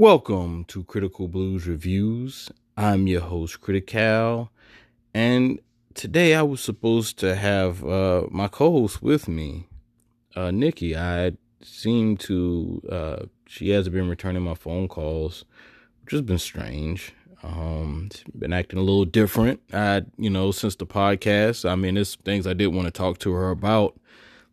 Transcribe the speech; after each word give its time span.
Welcome 0.00 0.64
to 0.68 0.82
Critical 0.84 1.28
Blues 1.28 1.66
Reviews. 1.66 2.50
I'm 2.74 3.06
your 3.06 3.20
host, 3.20 3.60
Critical, 3.60 4.50
and 5.12 5.60
today 5.92 6.34
I 6.34 6.40
was 6.40 6.62
supposed 6.62 7.18
to 7.18 7.36
have 7.36 7.84
uh, 7.84 8.22
my 8.30 8.48
co-host 8.48 9.02
with 9.02 9.28
me, 9.28 9.68
uh, 10.34 10.52
Nikki. 10.52 10.96
I 10.96 11.32
seem 11.60 12.16
to 12.16 12.80
uh, 12.90 13.16
she 13.46 13.68
hasn't 13.68 13.94
been 13.94 14.08
returning 14.08 14.42
my 14.42 14.54
phone 14.54 14.88
calls, 14.88 15.44
which 16.02 16.12
has 16.12 16.22
been 16.22 16.38
strange. 16.38 17.12
Um, 17.42 18.08
been 18.34 18.54
acting 18.54 18.78
a 18.78 18.82
little 18.82 19.04
different. 19.04 19.60
I, 19.70 20.04
you 20.16 20.30
know, 20.30 20.50
since 20.50 20.76
the 20.76 20.86
podcast. 20.86 21.68
I 21.68 21.74
mean, 21.74 21.96
there's 21.96 22.14
things 22.14 22.46
I 22.46 22.54
did 22.54 22.68
want 22.68 22.86
to 22.86 22.90
talk 22.90 23.18
to 23.18 23.32
her 23.32 23.50
about 23.50 24.00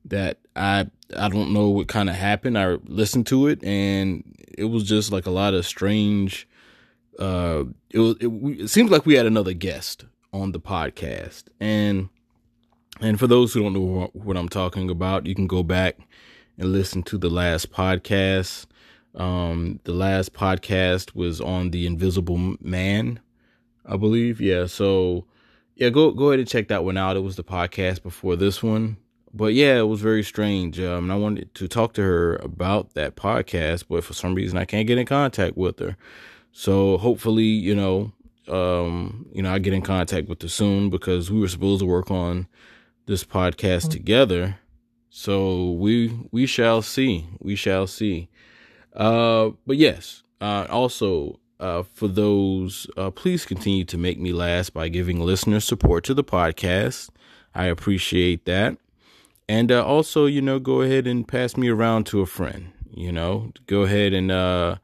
that 0.04 0.40
I 0.58 0.88
I 1.16 1.30
don't 1.30 1.54
know 1.54 1.70
what 1.70 1.88
kind 1.88 2.10
of 2.10 2.16
happened. 2.16 2.58
I 2.58 2.78
listened 2.86 3.28
to 3.28 3.48
it 3.48 3.64
and 3.64 4.24
it 4.58 4.66
was 4.66 4.84
just 4.84 5.12
like 5.12 5.26
a 5.26 5.32
lot 5.32 5.54
of 5.54 5.66
strange. 5.66 6.48
Uh, 7.18 7.66
it 7.90 8.00
was. 8.00 8.16
It, 8.20 8.28
it 8.62 8.68
seems 8.70 8.92
like 8.92 9.06
we 9.06 9.16
had 9.16 9.26
another 9.26 9.54
guest 9.54 10.06
on 10.34 10.52
the 10.52 10.60
podcast, 10.60 11.46
and 11.60 12.10
and 13.00 13.20
for 13.20 13.28
those 13.28 13.54
who 13.54 13.62
don't 13.62 13.74
know 13.74 13.80
what, 13.80 14.16
what 14.16 14.38
I'm 14.38 14.50
talking 14.50 14.90
about, 14.90 15.26
you 15.26 15.34
can 15.34 15.48
go 15.48 15.64
back 15.64 15.98
and 16.58 16.72
listen 16.72 17.04
to 17.04 17.18
the 17.18 17.30
last 17.30 17.72
podcast. 17.72 18.66
Um, 19.16 19.80
the 19.84 19.94
last 19.94 20.34
podcast 20.34 21.16
was 21.16 21.42
on 21.42 21.72
the 21.72 21.88
Invisible 21.88 22.56
Man, 22.62 23.20
I 23.86 23.98
believe. 23.98 24.40
Yeah, 24.40 24.68
so 24.68 25.26
yeah, 25.76 25.90
go 25.90 26.12
go 26.12 26.30
ahead 26.30 26.40
and 26.40 26.48
check 26.48 26.68
that 26.68 26.84
one 26.84 26.98
out. 26.98 27.16
It 27.16 27.22
was 27.22 27.36
the 27.36 27.44
podcast 27.44 28.04
before 28.04 28.36
this 28.36 28.62
one 28.62 28.98
but 29.34 29.54
yeah, 29.54 29.78
it 29.78 29.88
was 29.88 30.02
very 30.02 30.24
strange. 30.24 30.80
Um, 30.80 31.06
and 31.06 31.12
I 31.12 31.16
wanted 31.16 31.54
to 31.56 31.68
talk 31.68 31.94
to 31.94 32.02
her 32.02 32.36
about 32.38 32.94
that 32.94 33.16
podcast, 33.16 33.86
but 33.90 34.04
for 34.04 34.14
some 34.14 34.36
reason 34.36 34.58
I 34.58 34.66
can't 34.66 34.88
get 34.88 34.98
in 34.98 35.06
contact 35.06 35.58
with 35.58 35.80
her. 35.80 35.98
So 36.52 36.98
hopefully, 36.98 37.44
you 37.44 37.76
know, 37.76 38.12
um, 38.48 39.28
you 39.34 39.44
know, 39.44 39.54
I 39.54 39.60
get 39.60 39.74
in 39.74 39.82
contact 39.82 40.28
with 40.28 40.42
her 40.42 40.48
soon 40.48 40.90
because 40.90 41.30
we 41.30 41.40
were 41.40 41.48
supposed 41.48 41.82
to 41.82 41.86
work 41.86 42.10
on 42.10 42.48
this 43.06 43.24
podcast 43.24 43.84
mm-hmm. 43.84 43.90
together. 43.90 44.60
So 45.10 45.72
we 45.72 46.28
we 46.32 46.46
shall 46.46 46.82
see. 46.82 47.28
We 47.40 47.56
shall 47.56 47.88
see. 47.88 48.30
Uh, 48.96 49.52
but 49.66 49.78
yes, 49.78 50.24
uh, 50.42 50.68
also 50.70 51.40
uh, 51.60 51.84
for 51.84 52.08
those, 52.08 52.88
uh, 52.98 53.12
please 53.12 53.46
continue 53.46 53.84
to 53.86 53.98
make 53.98 54.20
me 54.20 54.32
last 54.32 54.74
by 54.74 54.90
giving 54.90 55.20
listener 55.20 55.60
support 55.60 56.04
to 56.06 56.14
the 56.14 56.24
podcast. 56.24 57.10
I 57.54 57.66
appreciate 57.66 58.46
that. 58.46 58.78
And 59.50 59.72
uh, 59.72 59.86
also, 59.86 60.26
you 60.26 60.42
know, 60.42 60.60
go 60.60 60.82
ahead 60.82 61.08
and 61.08 61.28
pass 61.28 61.56
me 61.56 61.70
around 61.70 62.06
to 62.08 62.22
a 62.22 62.26
friend. 62.26 62.74
You 62.94 63.12
know, 63.12 63.52
go 63.68 63.84
ahead 63.84 64.14
and 64.14 64.32
uh, 64.32 64.78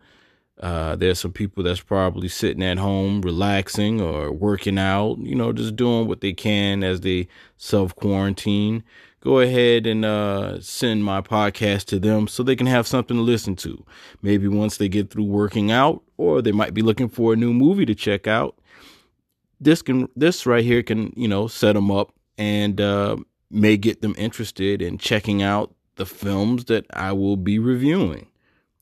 uh, 0.62 0.96
there's 0.96 1.20
some 1.20 1.34
people 1.34 1.64
that's 1.64 1.82
probably 1.82 2.28
sitting 2.28 2.64
at 2.64 2.78
home 2.78 3.22
relaxing 3.22 4.00
or 4.00 4.32
working 4.32 4.78
out, 4.78 5.18
you 5.20 5.36
know, 5.36 5.52
just 5.52 5.76
doing 5.76 6.08
what 6.08 6.22
they 6.22 6.32
can 6.32 6.84
as 6.84 7.02
they 7.02 7.28
self 7.58 7.96
quarantine. 7.96 8.84
Go 9.20 9.40
ahead 9.40 9.88
and 9.88 10.06
uh, 10.06 10.60
send 10.62 11.04
my 11.04 11.22
podcast 11.22 11.86
to 11.86 12.00
them 12.00 12.28
so 12.28 12.44
they 12.44 12.56
can 12.58 12.68
have 12.68 12.86
something 12.86 13.18
to 13.18 13.24
listen 13.24 13.56
to. 13.58 13.84
Maybe 14.22 14.48
once 14.48 14.78
they 14.78 14.90
get 14.90 15.10
through 15.10 15.24
working 15.24 15.72
out, 15.72 16.04
or 16.18 16.42
they 16.42 16.52
might 16.52 16.74
be 16.74 16.82
looking 16.82 17.10
for 17.10 17.34
a 17.34 17.38
new 17.38 17.54
movie 17.54 17.86
to 17.86 17.96
check 17.96 18.28
out. 18.28 18.58
This 19.60 19.82
can, 19.82 20.10
this 20.16 20.46
right 20.46 20.64
here 20.64 20.84
can, 20.84 21.14
you 21.16 21.28
know, 21.28 21.48
set 21.48 21.74
them 21.74 21.90
up 21.90 22.14
and 22.38 22.82
uh, 22.82 23.16
may 23.54 23.78
get 23.78 24.02
them 24.02 24.16
interested 24.18 24.82
in 24.82 24.98
checking 24.98 25.42
out 25.42 25.74
the 25.96 26.06
films 26.06 26.66
that 26.66 26.86
I 26.92 27.12
will 27.14 27.38
be 27.38 27.60
reviewing. 27.60 28.28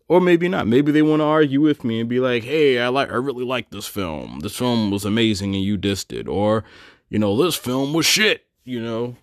Or 0.08 0.20
maybe 0.20 0.50
not. 0.50 0.68
Maybe 0.68 0.92
they 0.92 1.02
want 1.02 1.22
to 1.22 1.26
argue 1.26 1.62
with 1.62 1.84
me 1.84 2.00
and 2.00 2.10
be 2.10 2.20
like, 2.20 2.44
"Hey, 2.44 2.80
I 2.80 2.90
like 2.90 3.10
I 3.12 3.16
really 3.16 3.46
like 3.46 3.70
this 3.70 3.88
film. 3.88 4.40
This 4.42 4.58
film 4.58 4.92
was 4.92 5.06
amazing 5.06 5.56
and 5.56 5.64
you 5.64 5.78
dissed 5.78 6.12
it." 6.12 6.28
Or, 6.28 6.66
you 7.10 7.18
know, 7.18 7.42
this 7.42 7.56
film 7.56 7.94
was 7.94 8.06
shit, 8.06 8.46
you 8.66 8.82
know, 8.82 9.16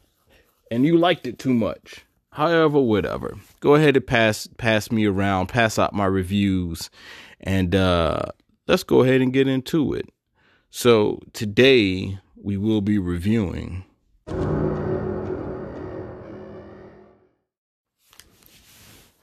and 0.71 0.87
you 0.87 0.97
liked 0.97 1.27
it 1.27 1.39
too 1.39 1.53
much. 1.53 2.06
However, 2.31 2.81
whatever. 2.81 3.37
Go 3.61 3.75
ahead 3.75 3.97
and 3.97 4.06
pass 4.06 4.49
pass 4.56 4.91
me 4.91 5.05
around, 5.05 5.49
pass 5.49 5.78
out 5.78 5.93
my 5.93 6.06
reviews, 6.06 6.89
and 7.41 7.75
uh 7.75 8.22
let's 8.67 8.83
go 8.83 9.03
ahead 9.03 9.21
and 9.21 9.33
get 9.33 9.49
into 9.49 9.93
it. 9.93 10.09
So, 10.71 11.21
today 11.33 12.19
we 12.37 12.56
will 12.56 12.83
be 12.83 12.99
reviewing 12.99 13.84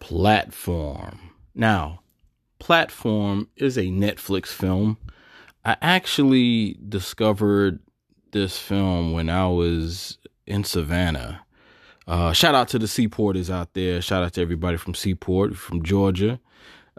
Platform. 0.06 1.32
Now, 1.56 2.02
Platform 2.60 3.48
is 3.56 3.76
a 3.76 3.86
Netflix 3.86 4.50
film. 4.50 5.00
I 5.66 5.78
actually 5.82 6.78
discovered 6.88 7.80
this 8.32 8.60
film 8.60 9.14
when 9.14 9.32
I 9.32 9.48
was 9.48 10.20
in 10.46 10.64
Savannah. 10.64 11.44
Uh, 12.06 12.34
shout 12.34 12.54
out 12.54 12.68
to 12.68 12.78
the 12.78 12.88
Seaporters 12.88 13.50
out 13.50 13.74
there. 13.74 14.00
Shout 14.00 14.22
out 14.22 14.34
to 14.34 14.42
everybody 14.42 14.78
from 14.78 14.94
Seaport, 14.94 15.56
from 15.56 15.82
Georgia. 15.82 16.40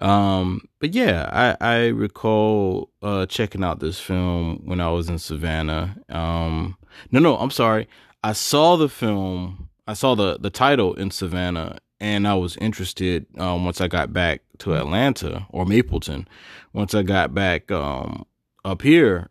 Um, 0.03 0.63
but 0.81 0.93
yeah, 0.93 1.31
I, 1.61 1.65
I 1.65 1.87
recall 1.87 2.91
uh, 3.03 3.27
checking 3.27 3.63
out 3.63 3.79
this 3.79 4.01
film 4.01 4.63
when 4.65 4.81
I 4.81 4.91
was 4.91 5.09
in 5.09 5.21
Savannah. 5.21 5.97
Um, 6.09 6.77
no, 7.13 7.21
no, 7.21 7.37
I'm 7.37 7.53
sorry. 7.53 7.87
I 8.25 8.33
saw 8.33 8.75
the 8.75 8.89
film. 8.89 9.69
I 9.87 9.95
saw 9.95 10.17
the 10.17 10.39
the 10.41 10.51
title 10.51 10.95
in 10.95 11.13
Savannah, 11.13 11.79
and 12.01 12.29
I 12.29 12.35
was 12.35 12.57
interested 12.59 13.27
um, 13.39 13.65
once 13.65 13.81
I 13.81 13.89
got 13.89 14.13
back 14.13 14.43
to 14.59 14.75
Atlanta 14.75 15.47
or 15.51 15.65
Mableton. 15.65 16.27
Once 16.73 16.95
I 16.95 17.03
got 17.03 17.35
back 17.35 17.71
um, 17.71 18.27
up 18.65 18.83
here, 18.83 19.31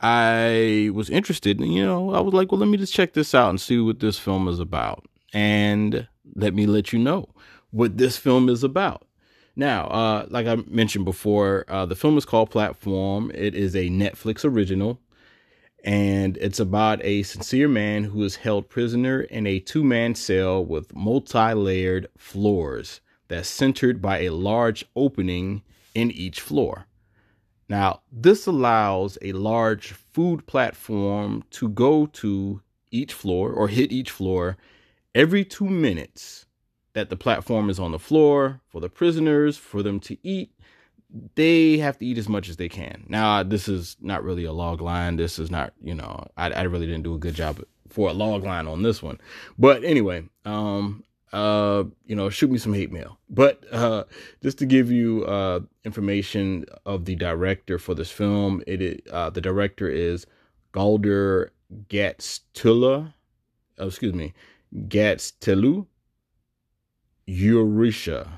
I 0.00 0.90
was 0.92 1.10
interested. 1.10 1.58
And, 1.58 1.72
you 1.72 1.84
know, 1.84 2.14
I 2.14 2.20
was 2.20 2.34
like, 2.34 2.52
well, 2.52 2.60
let 2.60 2.68
me 2.68 2.78
just 2.78 2.94
check 2.94 3.14
this 3.14 3.34
out 3.34 3.50
and 3.50 3.60
see 3.60 3.78
what 3.78 4.00
this 4.00 4.18
film 4.18 4.48
is 4.48 4.60
about. 4.60 5.06
And 5.32 6.06
let 6.36 6.54
me 6.54 6.66
let 6.66 6.92
you 6.92 6.98
know 6.98 7.28
what 7.70 7.98
this 7.98 8.16
film 8.16 8.48
is 8.48 8.62
about. 8.62 9.06
Now, 9.56 9.86
uh, 9.86 10.26
like 10.30 10.46
I 10.46 10.56
mentioned 10.68 11.04
before, 11.04 11.64
uh, 11.68 11.86
the 11.86 11.96
film 11.96 12.18
is 12.18 12.24
called 12.24 12.50
Platform. 12.50 13.30
It 13.34 13.54
is 13.54 13.74
a 13.74 13.88
Netflix 13.88 14.44
original 14.44 15.00
and 15.84 16.38
it's 16.38 16.58
about 16.58 17.04
a 17.04 17.22
sincere 17.22 17.68
man 17.68 18.04
who 18.04 18.24
is 18.24 18.36
held 18.36 18.70
prisoner 18.70 19.20
in 19.20 19.46
a 19.46 19.60
two 19.60 19.84
man 19.84 20.14
cell 20.14 20.64
with 20.64 20.94
multi 20.94 21.52
layered 21.52 22.08
floors 22.16 23.02
that's 23.28 23.48
centered 23.48 24.00
by 24.00 24.20
a 24.20 24.30
large 24.30 24.84
opening 24.96 25.62
in 25.94 26.10
each 26.10 26.40
floor. 26.40 26.86
Now, 27.68 28.00
this 28.10 28.46
allows 28.46 29.18
a 29.20 29.32
large 29.32 29.92
food 29.92 30.46
platform 30.46 31.44
to 31.50 31.68
go 31.68 32.06
to 32.06 32.62
each 32.90 33.12
floor 33.12 33.52
or 33.52 33.68
hit 33.68 33.92
each 33.92 34.10
floor 34.10 34.56
every 35.14 35.44
two 35.44 35.68
minutes 35.68 36.46
that 36.94 37.10
the 37.10 37.16
platform 37.16 37.68
is 37.68 37.78
on 37.78 37.92
the 37.92 37.98
floor 37.98 38.60
for 38.68 38.80
the 38.80 38.88
prisoners, 38.88 39.56
for 39.56 39.82
them 39.82 40.00
to 40.00 40.16
eat 40.22 40.52
they 41.34 41.78
have 41.78 41.98
to 41.98 42.06
eat 42.06 42.18
as 42.18 42.28
much 42.28 42.48
as 42.48 42.56
they 42.56 42.68
can. 42.68 43.04
Now, 43.08 43.42
this 43.42 43.68
is 43.68 43.96
not 44.00 44.24
really 44.24 44.44
a 44.44 44.52
log 44.52 44.80
line. 44.80 45.16
This 45.16 45.38
is 45.38 45.50
not, 45.50 45.72
you 45.80 45.94
know, 45.94 46.26
I, 46.36 46.50
I 46.50 46.62
really 46.62 46.86
didn't 46.86 47.04
do 47.04 47.14
a 47.14 47.18
good 47.18 47.34
job 47.34 47.62
for 47.88 48.10
a 48.10 48.12
log 48.12 48.42
line 48.42 48.66
on 48.66 48.82
this 48.82 49.02
one. 49.02 49.20
But 49.56 49.84
anyway, 49.84 50.24
um, 50.44 51.04
uh, 51.32 51.84
you 52.04 52.16
know, 52.16 52.30
shoot 52.30 52.50
me 52.50 52.58
some 52.58 52.74
hate 52.74 52.90
mail. 52.90 53.18
But 53.30 53.64
uh, 53.72 54.04
just 54.42 54.58
to 54.58 54.66
give 54.66 54.90
you 54.90 55.24
uh, 55.24 55.60
information 55.84 56.64
of 56.84 57.04
the 57.04 57.14
director 57.14 57.78
for 57.78 57.94
this 57.94 58.10
film, 58.10 58.62
it 58.66 58.82
is, 58.82 59.00
uh, 59.12 59.30
the 59.30 59.40
director 59.40 59.88
is 59.88 60.26
Galder 60.72 61.50
Gatstula. 61.88 63.14
Oh, 63.78 63.86
excuse 63.86 64.14
me, 64.14 64.32
Gatstelu 64.88 65.86
Eurisha. 67.28 68.28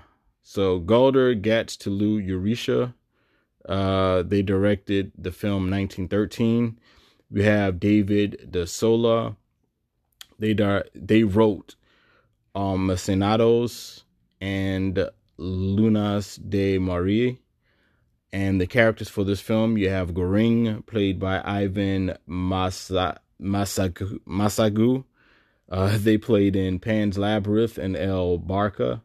So 0.48 0.78
Galder, 0.80 1.34
Gats, 1.34 1.76
Tulu, 1.76 2.22
Eurisha. 2.22 2.94
Uh, 3.68 4.22
they 4.22 4.42
directed 4.42 5.10
the 5.18 5.32
film 5.32 5.68
1913. 5.68 6.78
We 7.32 7.42
have 7.42 7.80
David 7.80 8.46
Desola. 8.52 9.34
They 10.38 10.54
dar- 10.54 10.84
they 10.94 11.24
wrote 11.24 11.74
um 12.54 12.86
Mercenados 12.86 14.04
and 14.40 15.10
Lunas 15.36 16.36
de 16.36 16.78
Marie. 16.78 17.40
And 18.32 18.60
the 18.60 18.68
characters 18.68 19.08
for 19.08 19.24
this 19.24 19.40
film, 19.40 19.76
you 19.76 19.90
have 19.90 20.14
Goreng, 20.14 20.86
played 20.86 21.18
by 21.18 21.42
Ivan 21.44 22.16
Masa- 22.28 23.18
Masagu. 23.42 24.20
Masagu. 24.24 25.04
Uh, 25.68 25.98
they 26.00 26.16
played 26.16 26.54
in 26.54 26.78
Pan's 26.78 27.18
Labyrinth 27.18 27.78
and 27.78 27.96
El 27.96 28.38
Barca. 28.38 29.02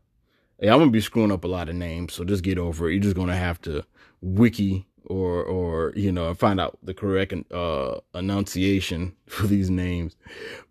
I'm 0.62 0.80
gonna 0.80 0.92
be 0.92 1.02
screwing 1.02 1.32
up 1.32 1.44
a 1.44 1.48
lot 1.48 1.70
of 1.70 1.76
names, 1.76 2.14
so 2.14 2.24
just 2.24 2.44
get 2.44 2.58
over 2.58 2.88
it. 2.90 2.94
You're 2.94 3.04
just 3.04 3.16
gonna 3.16 3.36
have 3.36 3.60
to 3.62 3.84
wiki 4.22 4.86
or 5.06 5.44
or 5.44 5.94
you 5.96 6.12
know 6.12 6.34
find 6.36 6.60
out 6.60 6.78
the 6.84 6.94
correct 6.94 7.34
uh, 7.52 8.00
enunciation 8.14 9.16
for 9.26 9.48
these 9.48 9.70
names. 9.70 10.16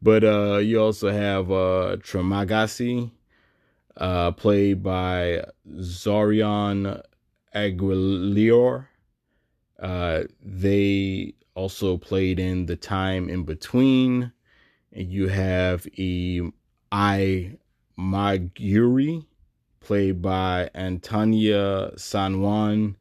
But 0.00 0.24
uh, 0.24 0.58
you 0.58 0.80
also 0.80 1.10
have 1.10 1.50
uh, 1.50 1.96
Tramagasi, 1.98 3.10
uh, 3.96 4.32
played 4.32 4.82
by 4.82 5.44
Zorion 5.68 7.02
Eguileor. 7.54 8.86
Uh, 9.80 10.22
they 10.42 11.34
also 11.54 11.96
played 11.96 12.38
in 12.38 12.66
The 12.66 12.76
Time 12.76 13.28
in 13.28 13.44
Between. 13.44 14.32
And 14.92 15.10
you 15.10 15.28
have 15.28 15.86
E. 15.96 16.42
I. 16.92 17.56
Maguri, 18.00 19.26
played 19.80 20.22
by 20.22 20.70
Antonia 20.74 21.92
San 21.96 22.40
Juan. 22.40 22.96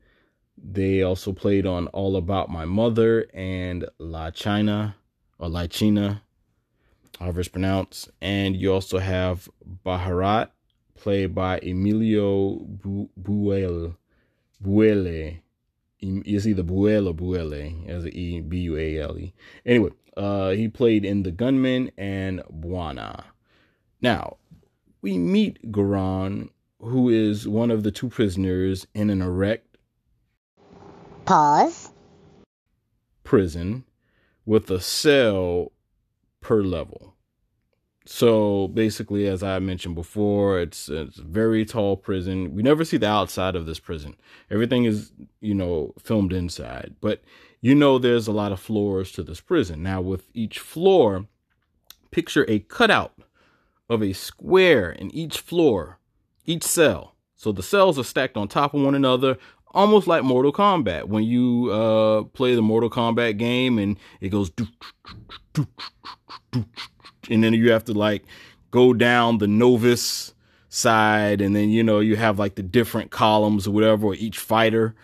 They 0.58 1.04
also 1.04 1.34
played 1.34 1.66
on 1.66 1.88
All 1.88 2.16
About 2.16 2.50
My 2.50 2.66
Mother 2.66 3.28
and 3.34 3.86
La 3.98 4.32
China 4.32 4.96
or 5.38 5.50
La 5.50 5.68
China, 5.68 6.24
however 7.20 7.40
it's 7.40 7.50
pronounced. 7.50 8.10
And 8.22 8.56
you 8.56 8.74
also 8.74 9.00
have 9.00 9.48
Baharat, 9.86 10.50
played 10.96 11.34
by 11.34 11.60
Emilio 11.60 12.56
Bu- 12.60 13.10
Buelle. 13.22 13.96
Buelle. 14.62 15.40
It's 16.02 16.46
either 16.46 16.64
Buelle 16.64 17.08
or 17.08 17.14
Buelle, 17.14 17.88
as 17.90 18.06
E 18.08 18.42
B 18.42 18.60
U 18.62 18.78
A 18.78 19.00
L 19.00 19.18
E. 19.18 19.34
Anyway, 19.66 19.92
uh, 20.16 20.52
he 20.52 20.68
played 20.68 21.06
in 21.06 21.24
The 21.24 21.32
Gunman 21.32 21.92
and 21.98 22.42
Bwana. 22.52 23.24
Now, 24.02 24.38
we 25.02 25.18
meet 25.18 25.72
Garan, 25.72 26.50
who 26.80 27.10
is 27.10 27.48
one 27.48 27.72
of 27.72 27.84
the 27.84 27.92
two 27.92 28.10
prisoners 28.10 28.88
in 28.94 29.10
an 29.10 29.22
erect 29.22 29.78
Pause. 31.26 31.92
prison 33.24 33.84
with 34.46 34.72
a 34.72 34.80
cell 34.80 35.72
per 36.42 36.64
level. 36.64 37.16
So 38.06 38.70
basically, 38.70 39.28
as 39.28 39.44
I 39.44 39.60
mentioned 39.60 39.94
before, 39.94 40.60
it's, 40.60 40.90
it's 40.90 41.20
a 41.20 41.24
very 41.24 41.64
tall 41.64 41.96
prison. 41.96 42.56
We 42.56 42.64
never 42.64 42.84
see 42.84 42.98
the 42.98 43.08
outside 43.08 43.56
of 43.56 43.68
this 43.68 43.80
prison. 43.80 44.16
Everything 44.50 44.86
is, 44.86 45.12
you 45.42 45.54
know, 45.54 45.94
filmed 46.00 46.34
inside. 46.34 46.96
But 47.02 47.22
you 47.62 47.76
know, 47.76 48.00
there's 48.00 48.26
a 48.26 48.32
lot 48.32 48.52
of 48.52 48.60
floors 48.60 49.12
to 49.12 49.22
this 49.22 49.42
prison. 49.42 49.84
Now, 49.84 50.02
with 50.02 50.26
each 50.34 50.58
floor, 50.58 51.28
picture 52.10 52.46
a 52.48 52.60
cutout 52.60 53.14
of 53.90 54.02
a 54.02 54.14
square 54.14 54.92
in 54.92 55.14
each 55.14 55.40
floor, 55.40 55.99
each 56.50 56.64
cell. 56.64 57.16
So 57.36 57.52
the 57.52 57.64
cells 57.64 57.98
are 58.00 58.04
stacked 58.04 58.36
on 58.36 58.48
top 58.48 58.74
of 58.74 58.82
one 58.82 58.96
another, 58.96 59.38
almost 59.68 60.08
like 60.08 60.24
Mortal 60.24 60.52
Kombat. 60.52 61.06
When 61.06 61.24
you 61.24 61.72
uh, 61.72 62.24
play 62.24 62.56
the 62.56 62.62
Mortal 62.62 62.90
Kombat 62.90 63.38
game 63.38 63.78
and 63.78 63.98
it 64.20 64.30
goes, 64.30 64.52
and 67.30 67.44
then 67.44 67.54
you 67.54 67.72
have 67.72 67.86
to 67.86 67.94
like 67.94 68.26
go 68.72 68.94
down 68.94 69.38
the 69.38 69.48
novice 69.48 70.34
side, 70.70 71.40
and 71.40 71.56
then 71.56 71.70
you 71.70 71.84
know 71.84 72.00
you 72.00 72.16
have 72.16 72.40
like 72.40 72.56
the 72.56 72.64
different 72.64 73.12
columns 73.12 73.68
or 73.68 73.72
whatever, 73.72 74.08
or 74.08 74.16
each 74.16 74.40
fighter. 74.40 74.96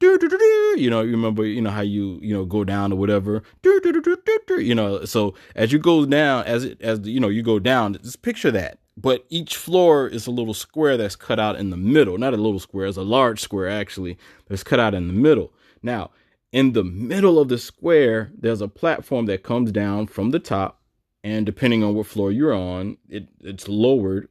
You 0.00 0.90
know, 0.90 1.00
you 1.02 1.12
remember, 1.12 1.46
you 1.46 1.62
know 1.62 1.70
how 1.70 1.80
you 1.80 2.18
you 2.20 2.34
know 2.34 2.44
go 2.44 2.64
down 2.64 2.92
or 2.92 2.96
whatever. 2.96 3.42
You 3.62 4.74
know, 4.74 5.04
so 5.04 5.34
as 5.54 5.72
you 5.72 5.78
go 5.78 6.04
down, 6.04 6.44
as 6.44 6.64
it 6.64 6.82
as 6.82 7.00
you 7.06 7.20
know 7.20 7.28
you 7.28 7.42
go 7.42 7.58
down, 7.58 7.94
just 8.02 8.22
picture 8.22 8.50
that 8.50 8.78
but 8.96 9.24
each 9.28 9.56
floor 9.56 10.06
is 10.08 10.26
a 10.26 10.30
little 10.30 10.54
square 10.54 10.96
that's 10.96 11.16
cut 11.16 11.40
out 11.40 11.56
in 11.56 11.70
the 11.70 11.76
middle. 11.76 12.16
Not 12.18 12.34
a 12.34 12.38
little 12.38 12.60
square, 12.60 12.86
it's 12.86 12.96
a 12.96 13.02
large 13.02 13.40
square 13.40 13.68
actually 13.68 14.18
that's 14.48 14.62
cut 14.62 14.80
out 14.80 14.94
in 14.94 15.08
the 15.08 15.14
middle. 15.14 15.52
Now, 15.82 16.10
in 16.52 16.72
the 16.72 16.84
middle 16.84 17.38
of 17.40 17.48
the 17.48 17.58
square, 17.58 18.30
there's 18.38 18.60
a 18.60 18.68
platform 18.68 19.26
that 19.26 19.42
comes 19.42 19.72
down 19.72 20.06
from 20.06 20.30
the 20.30 20.38
top, 20.38 20.80
and 21.24 21.44
depending 21.44 21.82
on 21.82 21.94
what 21.94 22.06
floor 22.06 22.30
you're 22.30 22.54
on, 22.54 22.96
it, 23.08 23.28
it's 23.40 23.66
lowered 23.66 24.28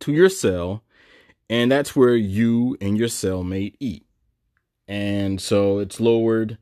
to 0.00 0.12
your 0.12 0.28
cell, 0.28 0.82
and 1.48 1.72
that's 1.72 1.96
where 1.96 2.14
you 2.14 2.76
and 2.80 2.98
your 2.98 3.08
cellmate 3.08 3.74
eat. 3.80 4.04
And 4.86 5.40
so 5.40 5.78
it's 5.78 5.98
lowered 5.98 6.58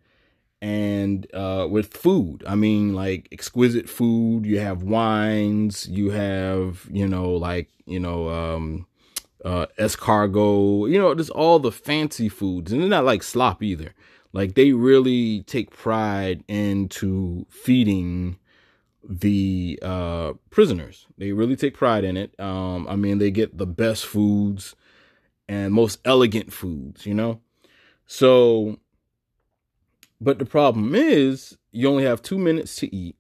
and 0.62 1.26
uh, 1.34 1.66
with 1.68 1.92
food. 1.92 2.44
I 2.46 2.54
mean, 2.54 2.94
like 2.94 3.28
exquisite 3.32 3.88
food. 3.88 4.46
You 4.46 4.60
have 4.60 4.84
wines. 4.84 5.88
You 5.88 6.10
have, 6.10 6.86
you 6.90 7.06
know, 7.06 7.32
like 7.32 7.68
you 7.84 7.98
know, 7.98 8.28
um, 8.30 8.86
uh, 9.44 9.66
escargot. 9.78 10.88
You 10.90 10.98
know, 11.00 11.14
just 11.16 11.30
all 11.30 11.58
the 11.58 11.72
fancy 11.72 12.28
foods, 12.28 12.72
and 12.72 12.80
they're 12.80 12.88
not 12.88 13.04
like 13.04 13.24
slop 13.24 13.62
either. 13.62 13.92
Like 14.32 14.54
they 14.54 14.72
really 14.72 15.42
take 15.42 15.70
pride 15.70 16.44
into 16.46 17.44
feeding 17.50 18.38
the 19.02 19.80
uh, 19.82 20.34
prisoners. 20.50 21.06
They 21.18 21.32
really 21.32 21.56
take 21.56 21.74
pride 21.74 22.04
in 22.04 22.16
it. 22.16 22.38
Um, 22.38 22.86
I 22.88 22.94
mean, 22.94 23.18
they 23.18 23.32
get 23.32 23.58
the 23.58 23.66
best 23.66 24.06
foods 24.06 24.76
and 25.48 25.74
most 25.74 25.98
elegant 26.04 26.52
foods. 26.52 27.04
You 27.04 27.14
know, 27.14 27.40
so 28.06 28.78
but 30.22 30.38
the 30.38 30.44
problem 30.44 30.94
is 30.94 31.58
you 31.72 31.88
only 31.88 32.04
have 32.04 32.22
two 32.22 32.38
minutes 32.38 32.76
to 32.76 32.94
eat. 32.94 33.16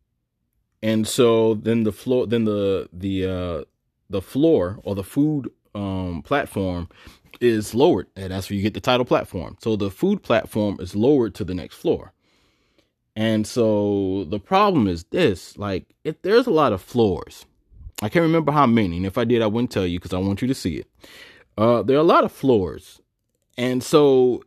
And 0.82 1.06
so 1.06 1.54
then 1.54 1.84
the 1.84 1.92
floor 1.92 2.26
then 2.26 2.44
the 2.44 2.88
the 2.92 3.26
uh 3.26 3.64
the 4.10 4.22
floor 4.22 4.78
or 4.84 4.94
the 4.94 5.04
food 5.04 5.50
um 5.74 6.22
platform 6.22 6.88
is 7.40 7.74
lowered. 7.74 8.06
And 8.16 8.32
that's 8.32 8.48
where 8.48 8.56
you 8.56 8.62
get 8.62 8.74
the 8.74 8.80
title 8.80 9.04
platform. 9.04 9.56
So 9.60 9.76
the 9.76 9.90
food 9.90 10.22
platform 10.22 10.76
is 10.80 10.94
lowered 10.94 11.34
to 11.36 11.44
the 11.44 11.54
next 11.54 11.76
floor. 11.76 12.12
And 13.16 13.46
so 13.46 14.24
the 14.28 14.40
problem 14.40 14.88
is 14.88 15.04
this, 15.04 15.58
like 15.58 15.84
if 16.04 16.22
there's 16.22 16.46
a 16.46 16.50
lot 16.50 16.72
of 16.72 16.80
floors. 16.80 17.46
I 18.02 18.08
can't 18.08 18.24
remember 18.24 18.50
how 18.50 18.66
many, 18.66 18.96
and 18.96 19.06
if 19.06 19.16
I 19.16 19.22
did, 19.22 19.42
I 19.42 19.46
wouldn't 19.46 19.70
tell 19.70 19.86
you 19.86 20.00
because 20.00 20.12
I 20.12 20.18
want 20.18 20.42
you 20.42 20.48
to 20.48 20.54
see 20.54 20.78
it. 20.78 20.88
Uh, 21.56 21.82
there 21.82 21.96
are 21.96 22.00
a 22.00 22.14
lot 22.14 22.24
of 22.24 22.32
floors, 22.32 23.00
and 23.56 23.80
so 23.80 24.42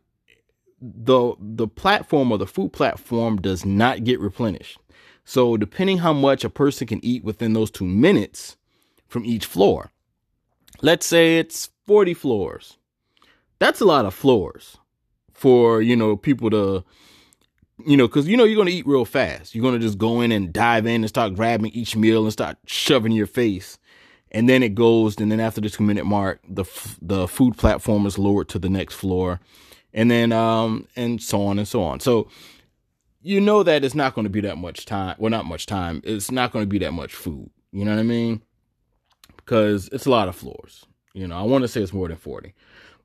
the 0.80 1.34
the 1.38 1.68
platform 1.68 2.30
or 2.32 2.38
the 2.38 2.46
food 2.46 2.72
platform 2.72 3.36
does 3.36 3.64
not 3.64 4.04
get 4.04 4.20
replenished. 4.20 4.78
So 5.24 5.56
depending 5.56 5.98
how 5.98 6.12
much 6.12 6.44
a 6.44 6.50
person 6.50 6.86
can 6.86 7.04
eat 7.04 7.24
within 7.24 7.52
those 7.52 7.70
2 7.70 7.84
minutes 7.84 8.56
from 9.08 9.24
each 9.24 9.46
floor. 9.46 9.90
Let's 10.82 11.06
say 11.06 11.38
it's 11.38 11.70
40 11.86 12.14
floors. 12.14 12.76
That's 13.58 13.80
a 13.80 13.86
lot 13.86 14.04
of 14.04 14.14
floors 14.14 14.76
for, 15.32 15.80
you 15.80 15.96
know, 15.96 16.16
people 16.16 16.50
to 16.50 16.84
you 17.84 17.96
know, 17.96 18.06
because 18.06 18.26
you 18.26 18.36
know 18.36 18.44
you're 18.44 18.56
gonna 18.56 18.70
eat 18.70 18.86
real 18.86 19.04
fast. 19.04 19.54
You're 19.54 19.62
gonna 19.62 19.78
just 19.78 19.98
go 19.98 20.20
in 20.20 20.32
and 20.32 20.52
dive 20.52 20.86
in 20.86 21.02
and 21.02 21.08
start 21.08 21.34
grabbing 21.34 21.72
each 21.72 21.94
meal 21.94 22.22
and 22.22 22.32
start 22.32 22.56
shoving 22.66 23.12
your 23.12 23.26
face, 23.26 23.78
and 24.30 24.48
then 24.48 24.62
it 24.62 24.74
goes. 24.74 25.18
And 25.20 25.30
then 25.30 25.40
after 25.40 25.60
the 25.60 25.68
two 25.68 25.84
minute 25.84 26.06
mark, 26.06 26.40
the 26.48 26.64
the 27.02 27.28
food 27.28 27.58
platform 27.58 28.06
is 28.06 28.18
lowered 28.18 28.48
to 28.50 28.58
the 28.58 28.70
next 28.70 28.94
floor, 28.94 29.40
and 29.96 30.10
then 30.10 30.30
um 30.30 30.86
and 30.94 31.20
so 31.20 31.44
on 31.44 31.58
and 31.58 31.66
so 31.66 31.82
on. 31.82 31.98
So 31.98 32.28
you 33.22 33.40
know 33.40 33.64
that 33.64 33.82
it's 33.82 33.94
not 33.96 34.14
going 34.14 34.26
to 34.26 34.30
be 34.30 34.42
that 34.42 34.58
much 34.58 34.86
time. 34.86 35.16
Well, 35.18 35.30
not 35.30 35.46
much 35.46 35.66
time. 35.66 36.00
It's 36.04 36.30
not 36.30 36.52
going 36.52 36.62
to 36.62 36.68
be 36.68 36.78
that 36.78 36.92
much 36.92 37.12
food. 37.12 37.50
You 37.72 37.84
know 37.84 37.90
what 37.90 37.98
I 37.98 38.04
mean? 38.04 38.42
Because 39.36 39.88
it's 39.88 40.06
a 40.06 40.10
lot 40.10 40.28
of 40.28 40.36
floors. 40.36 40.86
You 41.12 41.26
know, 41.26 41.36
I 41.36 41.42
want 41.42 41.62
to 41.62 41.68
say 41.68 41.82
it's 41.82 41.92
more 41.92 42.06
than 42.06 42.18
40. 42.18 42.54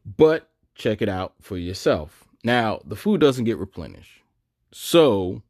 But 0.06 0.48
check 0.76 1.02
it 1.02 1.10
out 1.10 1.34
for 1.42 1.58
yourself. 1.58 2.26
Now, 2.44 2.82
the 2.86 2.96
food 2.96 3.20
doesn't 3.20 3.46
get 3.46 3.58
replenished. 3.58 4.22
So, 4.72 5.42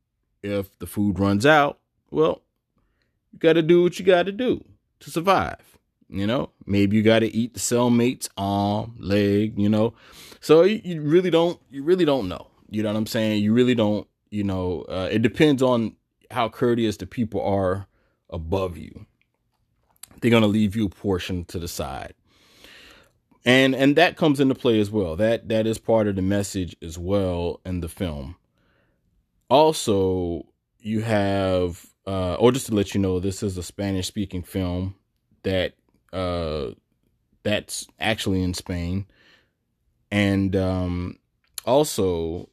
if 0.41 0.77
the 0.79 0.88
food 0.88 1.19
runs 1.19 1.45
out, 1.45 1.79
well, 2.10 2.41
you 3.33 3.39
got 3.39 3.53
to 3.53 3.62
do 3.62 3.83
what 3.83 4.00
you 4.00 4.05
got 4.05 4.25
to 4.25 4.31
do 4.31 4.63
to 5.01 5.12
survive. 5.12 5.71
You 6.12 6.27
know, 6.27 6.50
maybe 6.65 6.98
you 6.98 7.03
got 7.03 7.20
to 7.20 7.34
eat 7.34 7.53
the 7.53 7.60
cellmate's 7.62 8.30
arm, 8.36 8.96
leg, 9.00 9.58
you 9.58 9.70
know. 9.70 9.94
So 10.41 10.63
you, 10.63 11.01
really 11.01 11.30
don't, 11.30 11.58
you 11.70 11.84
really 11.84 12.03
don't 12.03 12.27
know. 12.27 12.48
You 12.70 12.84
know 12.84 12.89
what 12.89 12.98
I'm 12.98 13.06
saying? 13.06 13.41
You 13.41 13.53
really 13.53 13.75
don't, 13.75 14.06
you 14.30 14.44
know, 14.44 14.82
uh, 14.89 15.08
it 15.10 15.22
depends 15.22 15.63
on 15.63 15.96
how 16.30 16.50
courteous 16.50 16.98
the 16.98 17.06
people 17.06 17.41
are 17.41 17.88
above 18.30 18.77
you. 18.77 19.06
They're 20.20 20.32
going 20.32 20.44
to 20.44 20.48
leave 20.48 20.75
you 20.75 20.88
a 20.88 20.89
portion 20.89 21.46
to 21.46 21.60
the 21.60 21.68
side. 21.70 22.13
And 23.44 23.74
and 23.74 23.96
that 23.96 24.18
comes 24.18 24.39
into 24.39 24.53
play 24.53 24.80
as 24.80 24.91
well. 24.91 25.15
That 25.15 25.50
that 25.50 25.65
is 25.65 25.80
part 25.80 26.08
of 26.08 26.15
the 26.15 26.22
message 26.22 26.75
as 26.82 27.00
well 27.00 27.60
in 27.65 27.80
the 27.80 27.89
film. 27.89 28.36
Also, 29.50 30.46
you 30.80 31.01
have 31.01 31.88
uh 32.06 32.36
or 32.36 32.51
just 32.51 32.68
to 32.68 32.75
let 32.75 32.94
you 32.94 33.01
know 33.01 33.20
this 33.20 33.41
is 33.41 33.58
a 33.58 33.63
Spanish 33.63 34.06
speaking 34.06 34.44
film 34.44 34.94
that 35.41 35.74
uh, 36.13 36.72
that's 37.44 37.88
actually 38.00 38.44
in 38.44 38.53
Spain, 38.53 39.06
and 40.12 40.56
um, 40.56 41.18
also 41.65 42.50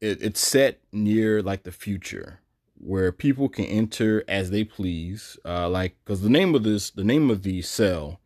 it, 0.00 0.22
it's 0.22 0.40
set 0.40 0.80
near 0.92 1.42
like 1.42 1.62
the 1.64 1.72
future 1.72 2.40
where 2.78 3.12
people 3.12 3.48
can 3.48 3.66
enter 3.66 4.24
as 4.26 4.50
they 4.50 4.64
please. 4.64 5.38
Uh, 5.44 5.68
like 5.68 5.96
because 6.04 6.22
the 6.22 6.30
name 6.30 6.54
of 6.54 6.64
this, 6.64 6.90
the 6.90 7.04
name 7.04 7.30
of 7.30 7.42
the 7.42 7.62
cell 7.62 8.20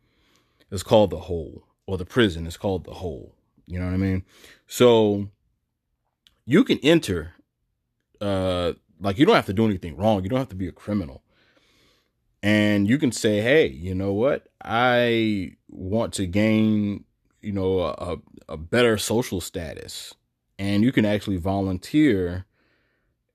is 0.71 0.83
called 0.83 1.09
the 1.09 1.21
hole, 1.21 1.63
or 1.85 1.97
the 1.97 2.05
prison 2.05 2.47
is 2.47 2.57
called 2.57 2.85
the 2.85 2.95
hole. 2.95 3.35
You 3.67 3.79
know 3.79 3.85
what 3.85 3.93
I 3.93 3.97
mean? 3.97 4.23
So 4.67 5.29
you 6.45 6.63
can 6.63 6.79
enter. 6.79 7.33
Uh, 8.21 8.73
like 9.01 9.17
you 9.17 9.25
don't 9.25 9.35
have 9.35 9.45
to 9.47 9.53
do 9.53 9.65
anything 9.65 9.97
wrong. 9.97 10.23
You 10.23 10.29
don't 10.29 10.39
have 10.39 10.49
to 10.49 10.55
be 10.55 10.67
a 10.67 10.71
criminal 10.71 11.21
and 12.45 12.87
you 12.87 12.97
can 12.97 13.11
say 13.11 13.41
hey 13.41 13.67
you 13.67 13.95
know 13.95 14.13
what 14.13 14.47
i 14.63 15.51
want 15.69 16.13
to 16.13 16.25
gain 16.25 17.03
you 17.45 17.51
know, 17.51 17.81
a, 17.81 18.17
a 18.49 18.57
better 18.57 18.97
social 18.97 19.39
status. 19.39 20.13
And 20.57 20.83
you 20.83 20.91
can 20.91 21.05
actually 21.05 21.37
volunteer 21.37 22.45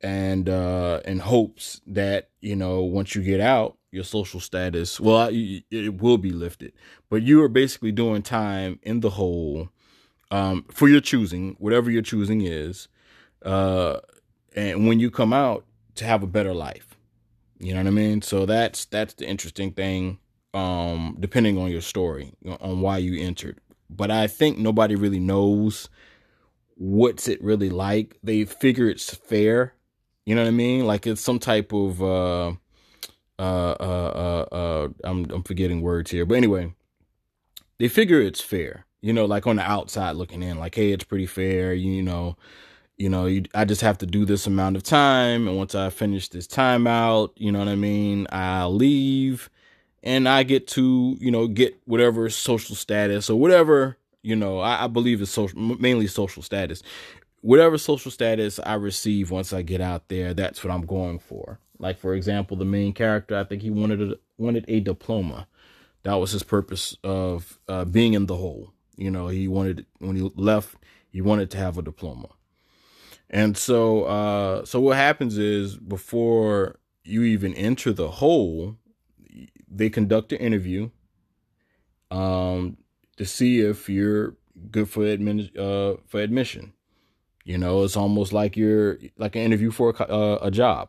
and 0.03 0.49
uh 0.49 1.01
in 1.05 1.19
hopes 1.19 1.83
that, 1.87 2.31
you 2.41 2.57
know, 2.57 2.81
once 2.81 3.15
you 3.15 3.23
get 3.23 3.41
out, 3.41 3.77
your 3.93 4.05
social 4.05 4.41
status, 4.41 4.99
well, 4.99 5.29
it 5.31 6.01
will 6.01 6.17
be 6.19 6.31
lifted. 6.31 6.73
But 7.11 7.23
you 7.23 7.43
are 7.43 7.49
basically 7.49 7.93
doing 7.93 8.23
time 8.23 8.81
in 8.83 9.01
the 9.01 9.11
hole 9.11 9.69
um 10.31 10.65
for 10.73 10.89
your 10.89 11.01
choosing, 11.01 11.55
whatever 11.59 11.91
your 11.91 12.03
choosing 12.03 12.41
is. 12.41 12.89
Uh 13.45 14.01
and 14.57 14.89
when 14.89 14.99
you 14.99 15.11
come 15.11 15.33
out 15.33 15.67
to 15.97 16.05
have 16.05 16.23
a 16.23 16.27
better 16.27 16.55
life. 16.55 16.90
You 17.61 17.75
know 17.75 17.81
what 17.81 17.89
I 17.89 17.91
mean? 17.91 18.23
So 18.23 18.47
that's 18.47 18.87
that's 18.87 19.15
the 19.15 19.29
interesting 19.29 19.73
thing 19.73 20.19
um, 20.55 21.17
depending 21.21 21.59
on 21.59 21.71
your 21.71 21.81
story, 21.81 22.33
on 22.61 22.81
why 22.81 22.99
you 22.99 23.21
entered. 23.25 23.59
But 23.89 24.11
I 24.11 24.27
think 24.27 24.59
nobody 24.59 24.95
really 24.95 25.21
knows 25.21 25.89
what's 26.75 27.29
it 27.29 27.43
really 27.43 27.71
like. 27.71 28.19
They 28.23 28.45
figure 28.45 28.89
it's 28.89 29.15
fair. 29.15 29.75
You 30.27 30.35
know 30.35 30.43
what 30.43 30.49
I 30.49 30.53
mean? 30.53 30.87
Like 30.87 31.07
it's 31.07 31.21
some 31.21 31.39
type 31.39 31.73
of 31.73 32.03
uh, 32.03 32.53
uh, 33.39 33.77
uh, 33.81 34.13
uh, 34.51 34.55
uh, 34.55 34.89
I'm 35.05 35.31
I'm 35.31 35.43
forgetting 35.43 35.81
words 35.81 36.11
here, 36.11 36.27
but 36.27 36.37
anyway, 36.37 36.75
they 37.79 37.89
figure 37.89 38.21
it's 38.21 38.41
fair. 38.41 38.87
You 39.03 39.13
know, 39.13 39.25
like 39.25 39.47
on 39.47 39.57
the 39.57 39.63
outside 39.63 40.17
looking 40.17 40.43
in, 40.43 40.59
like 40.59 40.75
hey, 40.75 40.93
it's 40.93 41.05
pretty 41.05 41.27
fair. 41.27 41.75
You, 41.75 41.93
you 41.93 42.03
know, 42.03 42.37
you 43.01 43.09
know, 43.09 43.25
you, 43.25 43.45
I 43.55 43.65
just 43.65 43.81
have 43.81 43.97
to 43.99 44.07
do 44.07 44.27
this 44.27 44.47
amount 44.47 44.77
of 44.77 44.83
time, 44.83 45.49
and 45.49 45.57
once 45.57 45.75
I 45.75 45.89
finish 45.89 46.29
this 46.29 46.47
timeout, 46.47 47.31
you 47.35 47.51
know 47.51 47.61
what 47.61 47.69
I 47.69 47.75
mean, 47.75 48.27
I'll 48.31 48.75
leave 48.75 49.49
and 50.03 50.29
I 50.29 50.43
get 50.43 50.67
to, 50.69 51.17
you 51.19 51.31
know, 51.31 51.47
get 51.47 51.81
whatever 51.85 52.29
social 52.31 52.77
status 52.77 53.29
or 53.29 53.39
whatever, 53.39 53.97
you 54.23 54.37
know, 54.37 54.61
I, 54.61 54.85
I 54.85 54.87
believe 54.87 55.21
is 55.21 55.31
social, 55.31 55.59
mainly 55.59 56.07
social 56.07 56.43
status. 56.43 56.83
Whatever 57.43 57.79
social 57.79 58.11
status 58.11 58.61
I 58.65 58.75
receive 58.75 59.31
once 59.31 59.53
I 59.53 59.63
get 59.63 59.81
out 59.81 60.09
there, 60.09 60.35
that's 60.35 60.63
what 60.63 60.73
I'm 60.73 60.85
going 60.85 61.19
for. 61.19 61.59
Like 61.79 61.99
for 61.99 62.15
example, 62.15 62.57
the 62.57 62.67
main 62.67 62.93
character, 62.93 63.37
I 63.37 63.45
think 63.45 63.63
he 63.63 63.71
wanted 63.71 64.03
a, 64.03 64.19
wanted 64.37 64.67
a 64.69 64.81
diploma. 64.81 65.47
That 66.03 66.15
was 66.15 66.33
his 66.33 66.43
purpose 66.43 66.97
of 67.03 67.59
uh, 67.69 67.87
being 67.87 68.13
in 68.13 68.27
the 68.27 68.37
hole. 68.37 68.73
You 68.97 69.11
know, 69.11 69.29
he 69.29 69.49
wanted 69.49 69.87
when 69.99 70.17
he 70.17 70.31
left, 70.35 70.77
he 71.11 71.23
wanted 71.23 71.51
to 71.53 71.57
have 71.57 71.79
a 71.79 71.83
diploma. 71.83 72.29
And 73.31 73.57
so, 73.57 74.05
uh, 74.05 74.65
so 74.65 74.81
what 74.81 74.97
happens 74.97 75.39
is 75.39 75.77
before 75.77 76.81
you 77.05 77.23
even 77.23 77.55
enter 77.55 77.93
the 77.93 78.11
hole, 78.11 78.77
they 79.71 79.89
conduct 79.89 80.33
an 80.33 80.39
interview 80.39 80.91
um, 82.11 82.77
to 83.17 83.25
see 83.25 83.61
if 83.61 83.89
you're 83.89 84.35
good 84.73 84.91
for 84.91 85.05
admin 85.05 85.57
uh, 85.57 86.01
for 86.09 86.21
admission. 86.21 86.73
You 87.45 87.57
know, 87.57 87.85
it's 87.85 87.97
almost 87.97 88.33
like 88.33 88.57
you're 88.57 88.99
like 89.17 89.37
an 89.37 89.43
interview 89.43 89.71
for 89.71 89.95
a, 89.99 90.03
uh, 90.03 90.39
a 90.43 90.51
job. 90.51 90.89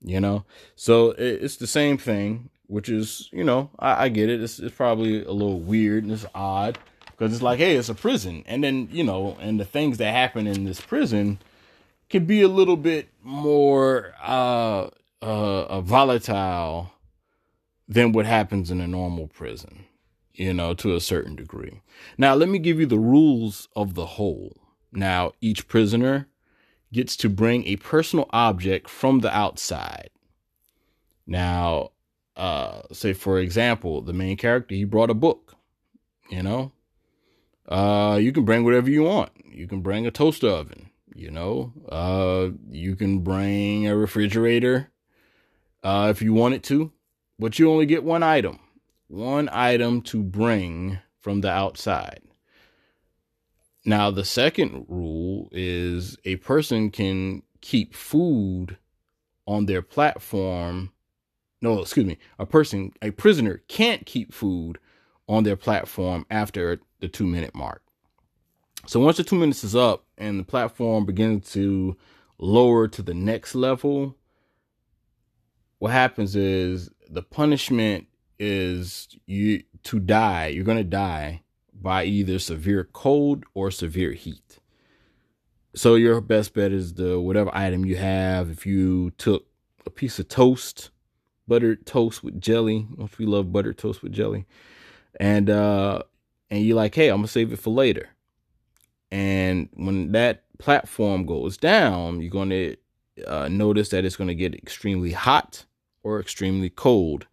You 0.00 0.20
know, 0.20 0.44
so 0.76 1.10
it, 1.12 1.42
it's 1.42 1.56
the 1.56 1.66
same 1.66 1.98
thing, 1.98 2.50
which 2.68 2.88
is 2.88 3.28
you 3.32 3.42
know 3.42 3.70
I, 3.80 4.04
I 4.04 4.08
get 4.10 4.30
it. 4.30 4.40
It's, 4.40 4.60
it's 4.60 4.76
probably 4.76 5.24
a 5.24 5.32
little 5.32 5.58
weird 5.58 6.04
and 6.04 6.12
it's 6.12 6.26
odd 6.34 6.78
because 7.06 7.32
it's 7.32 7.42
like 7.42 7.58
hey, 7.58 7.74
it's 7.74 7.88
a 7.88 7.94
prison, 7.94 8.44
and 8.46 8.62
then 8.62 8.88
you 8.92 9.02
know, 9.02 9.36
and 9.40 9.58
the 9.58 9.64
things 9.64 9.98
that 9.98 10.12
happen 10.12 10.46
in 10.46 10.64
this 10.64 10.80
prison 10.80 11.40
can 12.08 12.26
be 12.26 12.42
a 12.42 12.48
little 12.48 12.76
bit 12.76 13.08
more 13.22 14.14
uh, 14.22 14.88
uh, 15.20 15.80
volatile 15.80 16.92
than 17.88 18.12
what 18.12 18.26
happens 18.26 18.70
in 18.70 18.80
a 18.80 18.86
normal 18.86 19.26
prison, 19.28 19.84
you 20.32 20.54
know, 20.54 20.74
to 20.74 20.94
a 20.94 21.00
certain 21.00 21.36
degree. 21.36 21.80
Now, 22.16 22.34
let 22.34 22.48
me 22.48 22.58
give 22.58 22.80
you 22.80 22.86
the 22.86 22.98
rules 22.98 23.68
of 23.76 23.94
the 23.94 24.06
whole. 24.06 24.56
Now, 24.92 25.32
each 25.40 25.68
prisoner 25.68 26.28
gets 26.92 27.16
to 27.16 27.28
bring 27.28 27.66
a 27.66 27.76
personal 27.76 28.28
object 28.30 28.88
from 28.88 29.20
the 29.20 29.36
outside. 29.36 30.10
Now, 31.26 31.90
uh, 32.36 32.82
say 32.92 33.12
for 33.12 33.38
example, 33.38 34.00
the 34.00 34.12
main 34.12 34.36
character, 34.36 34.74
he 34.74 34.84
brought 34.84 35.10
a 35.10 35.14
book, 35.14 35.54
you 36.30 36.42
know. 36.42 36.72
Uh, 37.68 38.18
you 38.20 38.30
can 38.30 38.44
bring 38.44 38.64
whatever 38.64 38.90
you 38.90 39.02
want. 39.04 39.30
You 39.50 39.66
can 39.66 39.80
bring 39.80 40.06
a 40.06 40.10
toaster 40.10 40.48
oven, 40.48 40.90
you 41.14 41.30
know. 41.30 41.72
Uh, 41.88 42.50
you 42.68 42.96
can 42.96 43.20
bring 43.20 43.86
a 43.86 43.96
refrigerator, 43.96 44.90
uh, 45.82 46.08
if 46.10 46.20
you 46.20 46.34
wanted 46.34 46.62
to 46.64 46.92
but 47.38 47.58
you 47.58 47.70
only 47.70 47.86
get 47.86 48.04
one 48.04 48.22
item, 48.22 48.58
one 49.08 49.48
item 49.52 50.02
to 50.02 50.22
bring 50.22 50.98
from 51.20 51.40
the 51.40 51.50
outside. 51.50 52.20
Now, 53.84 54.10
the 54.10 54.24
second 54.24 54.86
rule 54.88 55.48
is 55.52 56.16
a 56.24 56.36
person 56.36 56.90
can 56.90 57.42
keep 57.60 57.94
food 57.94 58.78
on 59.46 59.66
their 59.66 59.82
platform. 59.82 60.92
No, 61.60 61.80
excuse 61.80 62.06
me. 62.06 62.18
A 62.38 62.46
person, 62.46 62.92
a 63.02 63.10
prisoner 63.10 63.62
can't 63.68 64.06
keep 64.06 64.32
food 64.32 64.78
on 65.28 65.44
their 65.44 65.56
platform 65.56 66.24
after 66.30 66.80
the 67.00 67.08
two 67.08 67.26
minute 67.26 67.54
mark. 67.54 67.82
So 68.86 69.00
once 69.00 69.16
the 69.16 69.24
two 69.24 69.36
minutes 69.36 69.64
is 69.64 69.74
up 69.74 70.04
and 70.18 70.38
the 70.38 70.44
platform 70.44 71.06
begins 71.06 71.50
to 71.52 71.96
lower 72.38 72.86
to 72.88 73.02
the 73.02 73.14
next 73.14 73.54
level, 73.54 74.16
what 75.78 75.92
happens 75.92 76.36
is 76.36 76.90
the 77.08 77.22
punishment 77.22 78.06
is 78.38 79.08
you 79.26 79.62
to 79.84 80.00
die. 80.00 80.48
You're 80.48 80.64
going 80.64 80.78
to 80.78 80.84
die 80.84 81.42
by 81.72 82.04
either 82.04 82.38
severe 82.38 82.84
cold 82.84 83.44
or 83.54 83.70
severe 83.70 84.12
heat. 84.12 84.58
So 85.74 85.94
your 85.96 86.20
best 86.20 86.54
bet 86.54 86.72
is 86.72 86.94
the 86.94 87.18
whatever 87.20 87.50
item 87.54 87.84
you 87.84 87.96
have. 87.96 88.50
If 88.50 88.64
you 88.66 89.10
took 89.12 89.46
a 89.86 89.90
piece 89.90 90.18
of 90.18 90.28
toast, 90.28 90.90
buttered 91.48 91.84
toast 91.86 92.22
with 92.22 92.40
jelly, 92.40 92.86
if 92.98 93.18
we 93.18 93.26
love 93.26 93.52
buttered 93.52 93.78
toast 93.78 94.02
with 94.02 94.12
jelly, 94.12 94.46
and 95.18 95.50
uh 95.50 96.02
and 96.50 96.64
you're 96.64 96.76
like, 96.76 96.94
hey, 96.94 97.08
I'm 97.08 97.18
gonna 97.18 97.28
save 97.28 97.52
it 97.52 97.58
for 97.58 97.70
later. 97.70 98.13
And 99.10 99.68
when 99.74 100.12
that 100.12 100.44
platform 100.58 101.26
goes 101.26 101.56
down, 101.56 102.20
you're 102.20 102.30
gonna 102.30 102.74
uh, 103.26 103.48
notice 103.48 103.90
that 103.90 104.04
it's 104.04 104.16
gonna 104.16 104.34
get 104.34 104.54
extremely 104.54 105.12
hot 105.12 105.64
or 106.02 106.20
extremely 106.20 106.70
cold. 106.70 107.26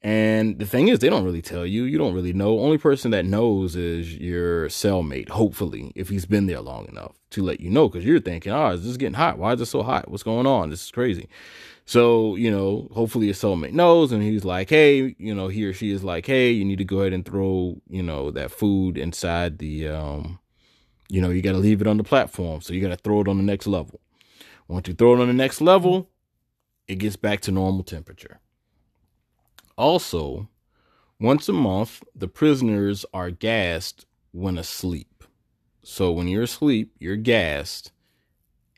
And 0.00 0.60
the 0.60 0.66
thing 0.66 0.86
is, 0.88 1.00
they 1.00 1.10
don't 1.10 1.24
really 1.24 1.42
tell 1.42 1.66
you. 1.66 1.82
You 1.82 1.98
don't 1.98 2.14
really 2.14 2.32
know. 2.32 2.60
Only 2.60 2.78
person 2.78 3.10
that 3.10 3.24
knows 3.24 3.74
is 3.74 4.16
your 4.16 4.68
cellmate, 4.68 5.28
hopefully, 5.28 5.90
if 5.96 6.08
he's 6.08 6.24
been 6.24 6.46
there 6.46 6.60
long 6.60 6.86
enough 6.86 7.16
to 7.30 7.42
let 7.42 7.58
you 7.58 7.68
know. 7.68 7.88
Because 7.88 8.04
you're 8.04 8.20
thinking, 8.20 8.52
oh, 8.52 8.70
is 8.70 8.84
this 8.84 8.96
getting 8.96 9.14
hot? 9.14 9.38
Why 9.38 9.54
is 9.54 9.60
it 9.60 9.66
so 9.66 9.82
hot? 9.82 10.08
What's 10.08 10.22
going 10.22 10.46
on? 10.46 10.70
This 10.70 10.84
is 10.84 10.90
crazy. 10.92 11.28
So, 11.84 12.36
you 12.36 12.50
know, 12.50 12.88
hopefully 12.92 13.26
your 13.26 13.34
cellmate 13.34 13.72
knows 13.72 14.12
and 14.12 14.22
he's 14.22 14.44
like, 14.44 14.68
hey, 14.68 15.16
you 15.18 15.34
know, 15.34 15.48
he 15.48 15.64
or 15.64 15.72
she 15.72 15.90
is 15.90 16.04
like, 16.04 16.26
hey, 16.26 16.50
you 16.50 16.62
need 16.62 16.76
to 16.76 16.84
go 16.84 17.00
ahead 17.00 17.14
and 17.14 17.24
throw, 17.24 17.80
you 17.88 18.02
know, 18.02 18.30
that 18.30 18.50
food 18.50 18.98
inside 18.98 19.56
the, 19.56 19.88
um, 19.88 20.38
you 21.08 21.20
know, 21.20 21.30
you 21.30 21.42
got 21.42 21.52
to 21.52 21.58
leave 21.58 21.80
it 21.80 21.86
on 21.86 21.96
the 21.96 22.04
platform. 22.04 22.60
So 22.60 22.72
you 22.72 22.80
got 22.80 22.88
to 22.88 22.96
throw 22.96 23.20
it 23.20 23.28
on 23.28 23.38
the 23.38 23.42
next 23.42 23.66
level. 23.66 24.00
Once 24.68 24.88
you 24.88 24.94
throw 24.94 25.14
it 25.14 25.20
on 25.20 25.28
the 25.28 25.34
next 25.34 25.60
level, 25.60 26.10
it 26.86 26.96
gets 26.96 27.16
back 27.16 27.40
to 27.40 27.50
normal 27.50 27.82
temperature. 27.82 28.40
Also, 29.76 30.48
once 31.20 31.48
a 31.48 31.52
month, 31.52 32.02
the 32.14 32.28
prisoners 32.28 33.04
are 33.14 33.30
gassed 33.30 34.06
when 34.32 34.58
asleep. 34.58 35.24
So 35.82 36.12
when 36.12 36.28
you're 36.28 36.42
asleep, 36.42 36.92
you're 36.98 37.16
gassed 37.16 37.92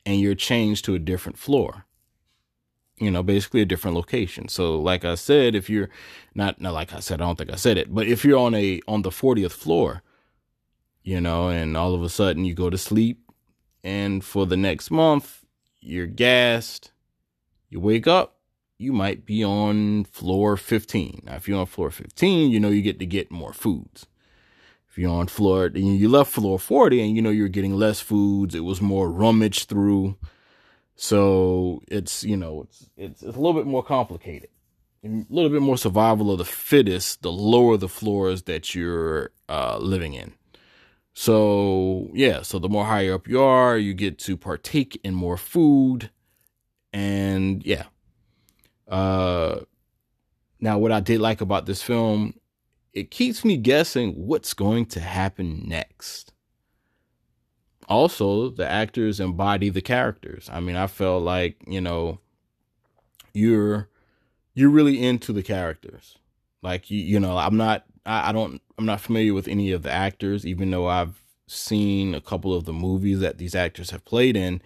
and 0.05 0.19
you're 0.19 0.35
changed 0.35 0.85
to 0.85 0.95
a 0.95 0.99
different 0.99 1.37
floor. 1.37 1.85
You 2.97 3.11
know, 3.11 3.23
basically 3.23 3.61
a 3.61 3.65
different 3.65 3.97
location. 3.97 4.47
So 4.47 4.79
like 4.79 5.03
I 5.03 5.15
said, 5.15 5.55
if 5.55 5.69
you're 5.69 5.89
not 6.35 6.61
not 6.61 6.73
like 6.73 6.93
I 6.93 6.99
said, 6.99 7.19
I 7.19 7.25
don't 7.25 7.37
think 7.37 7.51
I 7.51 7.55
said 7.55 7.77
it, 7.77 7.93
but 7.93 8.07
if 8.07 8.23
you're 8.23 8.39
on 8.39 8.53
a 8.53 8.79
on 8.87 9.01
the 9.01 9.09
40th 9.09 9.51
floor, 9.51 10.03
you 11.03 11.21
know, 11.21 11.49
and 11.49 11.75
all 11.75 11.93
of 11.93 12.03
a 12.03 12.09
sudden 12.09 12.45
you 12.45 12.53
go 12.53 12.69
to 12.69 12.77
sleep 12.77 13.31
and 13.83 14.23
for 14.23 14.45
the 14.45 14.57
next 14.57 14.91
month 14.91 15.45
you're 15.79 16.07
gassed 16.07 16.91
you 17.71 17.79
wake 17.79 18.05
up, 18.05 18.37
you 18.77 18.91
might 18.91 19.25
be 19.25 19.43
on 19.43 20.03
floor 20.03 20.57
15. 20.57 21.23
Now, 21.25 21.35
if 21.35 21.47
you're 21.47 21.59
on 21.59 21.65
floor 21.65 21.89
15, 21.89 22.51
you 22.51 22.59
know 22.59 22.67
you 22.69 22.81
get 22.81 22.99
to 22.99 23.05
get 23.05 23.31
more 23.31 23.53
foods. 23.53 24.07
If 24.89 24.97
you're 24.97 25.09
on 25.09 25.27
floor, 25.27 25.71
you 25.73 26.09
left 26.09 26.33
floor 26.33 26.59
40 26.59 27.01
and 27.01 27.15
you 27.15 27.21
know 27.21 27.29
you're 27.29 27.47
getting 27.47 27.75
less 27.75 28.01
foods, 28.01 28.53
it 28.53 28.65
was 28.65 28.81
more 28.81 29.09
rummaged 29.09 29.69
through. 29.69 30.17
So 30.95 31.81
it's, 31.87 32.25
you 32.25 32.35
know, 32.35 32.63
it's, 32.63 32.89
it's, 32.97 33.23
it's 33.23 33.35
a 33.37 33.39
little 33.39 33.53
bit 33.53 33.65
more 33.65 33.83
complicated. 33.83 34.49
A 35.03 35.25
little 35.29 35.49
bit 35.49 35.61
more 35.61 35.77
survival 35.77 36.29
of 36.29 36.39
the 36.39 36.45
fittest, 36.45 37.21
the 37.21 37.31
lower 37.31 37.77
the 37.77 37.87
floors 37.87 38.43
that 38.43 38.75
you're 38.75 39.31
uh, 39.47 39.77
living 39.77 40.13
in. 40.13 40.33
So, 41.13 42.09
yeah, 42.13 42.41
so 42.41 42.57
the 42.57 42.69
more 42.69 42.85
higher 42.85 43.13
up 43.13 43.27
you 43.27 43.41
are, 43.41 43.77
you 43.77 43.93
get 43.93 44.17
to 44.19 44.37
partake 44.37 44.99
in 45.03 45.13
more 45.13 45.37
food 45.37 46.09
and 46.93 47.65
yeah. 47.65 47.85
Uh, 48.87 49.61
now, 50.59 50.77
what 50.77 50.91
I 50.91 50.99
did 50.99 51.21
like 51.21 51.41
about 51.41 51.65
this 51.65 51.81
film 51.81 52.35
it 52.93 53.09
keeps 53.09 53.45
me 53.45 53.57
guessing 53.57 54.11
what's 54.13 54.53
going 54.53 54.85
to 54.87 54.99
happen 54.99 55.63
next. 55.65 56.33
Also, 57.87 58.49
the 58.49 58.67
actors 58.67 59.19
embody 59.19 59.69
the 59.69 59.81
characters. 59.81 60.49
I 60.51 60.59
mean, 60.59 60.75
I 60.75 60.87
felt 60.87 61.23
like, 61.23 61.57
you 61.67 61.81
know, 61.81 62.19
you're 63.33 63.89
you're 64.53 64.69
really 64.69 65.01
into 65.01 65.31
the 65.33 65.43
characters. 65.43 66.17
Like 66.61 66.91
you, 66.91 66.99
you 66.99 67.19
know, 67.19 67.37
I'm 67.37 67.57
not 67.57 67.85
I, 68.05 68.29
I 68.29 68.31
don't 68.31 68.61
I'm 68.81 68.87
not 68.87 68.99
familiar 68.99 69.35
with 69.35 69.47
any 69.47 69.71
of 69.73 69.83
the 69.83 69.91
actors, 69.91 70.43
even 70.43 70.71
though 70.71 70.87
I've 70.87 71.21
seen 71.45 72.15
a 72.15 72.19
couple 72.19 72.51
of 72.51 72.65
the 72.65 72.73
movies 72.73 73.19
that 73.19 73.37
these 73.37 73.53
actors 73.53 73.91
have 73.91 74.03
played 74.05 74.35
in. 74.35 74.59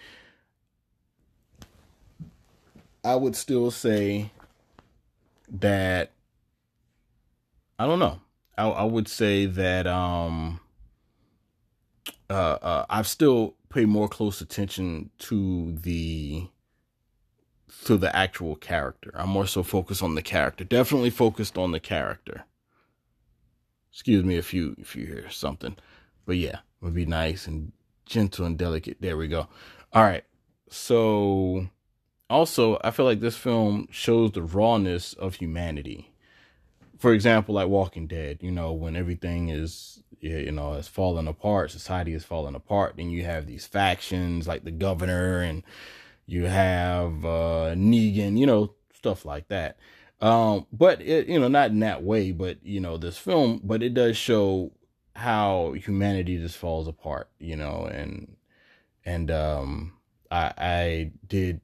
I 3.04 3.16
would 3.18 3.36
still 3.36 3.72
say 3.72 4.32
that 5.52 6.12
I 7.78 7.86
don't 7.86 8.00
know. 8.00 8.22
I, 8.58 8.70
I 8.70 8.84
would 8.86 9.10
say 9.10 9.48
that 9.48 9.86
um 9.86 10.62
uh, 12.30 12.34
uh 12.62 12.86
I've 12.90 13.08
still 13.08 13.56
paid 13.68 13.90
more 13.90 14.08
close 14.08 14.40
attention 14.40 15.10
to 15.20 15.74
the 15.74 16.48
to 17.84 17.98
the 17.98 18.16
actual 18.16 18.56
character. 18.56 19.12
I'm 19.14 19.28
more 19.28 19.46
so 19.46 19.62
focused 19.62 20.02
on 20.02 20.16
the 20.16 20.22
character. 20.22 20.64
Definitely 20.64 21.10
focused 21.10 21.58
on 21.58 21.74
the 21.74 21.82
character. 21.82 22.46
Excuse 23.96 24.26
me 24.26 24.36
if 24.36 24.54
you 24.54 24.76
if 24.78 24.94
you 24.94 25.06
hear 25.06 25.30
something. 25.30 25.78
But 26.26 26.36
yeah, 26.36 26.58
it 26.58 26.82
would 26.82 26.94
be 26.94 27.06
nice 27.06 27.48
and 27.48 27.72
gentle 28.06 28.46
and 28.46 28.58
delicate. 28.58 28.98
There 29.00 29.16
we 29.16 29.30
go. 29.30 29.48
All 29.94 30.04
right. 30.04 30.26
So 30.70 31.70
also, 32.30 32.78
I 32.84 32.92
feel 32.92 33.06
like 33.06 33.22
this 33.22 33.38
film 33.38 33.88
shows 33.92 34.34
the 34.34 34.42
rawness 34.42 35.14
of 35.14 35.36
humanity. 35.36 36.12
For 37.00 37.14
example, 37.14 37.56
like 37.56 37.70
Walking 37.70 38.06
Dead, 38.06 38.40
you 38.42 38.52
know, 38.52 38.74
when 38.74 38.98
everything 38.98 39.48
is 39.48 40.04
you 40.20 40.52
know, 40.52 40.74
has 40.74 40.90
fallen 40.90 41.30
apart, 41.30 41.72
society 41.72 42.14
is 42.14 42.26
falling 42.26 42.56
apart, 42.56 42.96
then 42.98 43.10
you 43.10 43.24
have 43.24 43.48
these 43.48 43.66
factions 43.66 44.46
like 44.46 44.66
the 44.66 44.72
governor 44.72 45.40
and 45.40 45.64
you 46.26 46.48
have 46.48 47.24
uh 47.24 47.76
Negan, 47.78 48.38
you 48.38 48.46
know, 48.46 48.74
stuff 48.94 49.24
like 49.24 49.48
that. 49.48 49.78
Um, 50.26 50.66
but 50.74 51.02
it, 51.02 51.28
you 51.28 51.40
know, 51.40 51.48
not 51.50 51.70
in 51.70 51.80
that 51.82 52.04
way, 52.04 52.32
but 52.32 52.58
you 52.66 52.80
know, 52.80 52.98
this 52.98 53.18
film, 53.18 53.62
but 53.64 53.84
it 53.84 53.94
does 53.94 54.18
show 54.18 54.72
how 55.16 55.74
humanity 55.74 56.38
just 56.40 56.58
falls 56.58 56.88
apart, 56.88 57.30
you 57.40 57.56
know, 57.56 57.86
and 57.92 58.36
and 59.06 59.30
um 59.30 59.94
I 60.32 60.54
I 60.58 61.12
did 61.28 61.62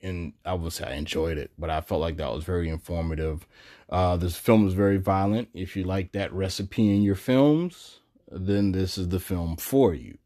and 0.00 0.32
I 0.44 0.54
would 0.54 0.72
say 0.72 0.84
I 0.84 0.94
enjoyed 0.94 1.38
it, 1.38 1.50
but 1.58 1.70
I 1.70 1.80
felt 1.80 2.00
like 2.02 2.18
that 2.18 2.32
was 2.32 2.44
very 2.44 2.68
informative. 2.68 3.48
Uh 3.90 4.16
this 4.16 4.36
film 4.36 4.68
is 4.68 4.74
very 4.74 4.98
violent. 4.98 5.48
If 5.52 5.76
you 5.76 5.82
like 5.82 6.12
that 6.12 6.32
recipe 6.32 6.94
in 6.94 7.02
your 7.02 7.16
films, 7.16 7.98
then 8.30 8.70
this 8.70 8.96
is 8.96 9.08
the 9.08 9.20
film 9.20 9.56
for 9.56 9.92
you. 9.92 10.18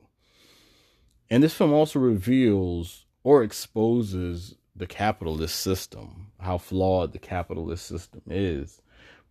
And 1.31 1.43
this 1.43 1.55
film 1.55 1.73
also 1.73 1.99
reveals 2.01 3.07
or 3.25 3.43
exposes 3.43 4.57
the 4.77 4.87
capitalist 4.87 5.57
system, 5.57 6.28
how 6.41 6.59
flawed 6.59 7.13
the 7.13 7.19
capitalist 7.19 7.87
system 7.87 8.23
is 8.27 8.81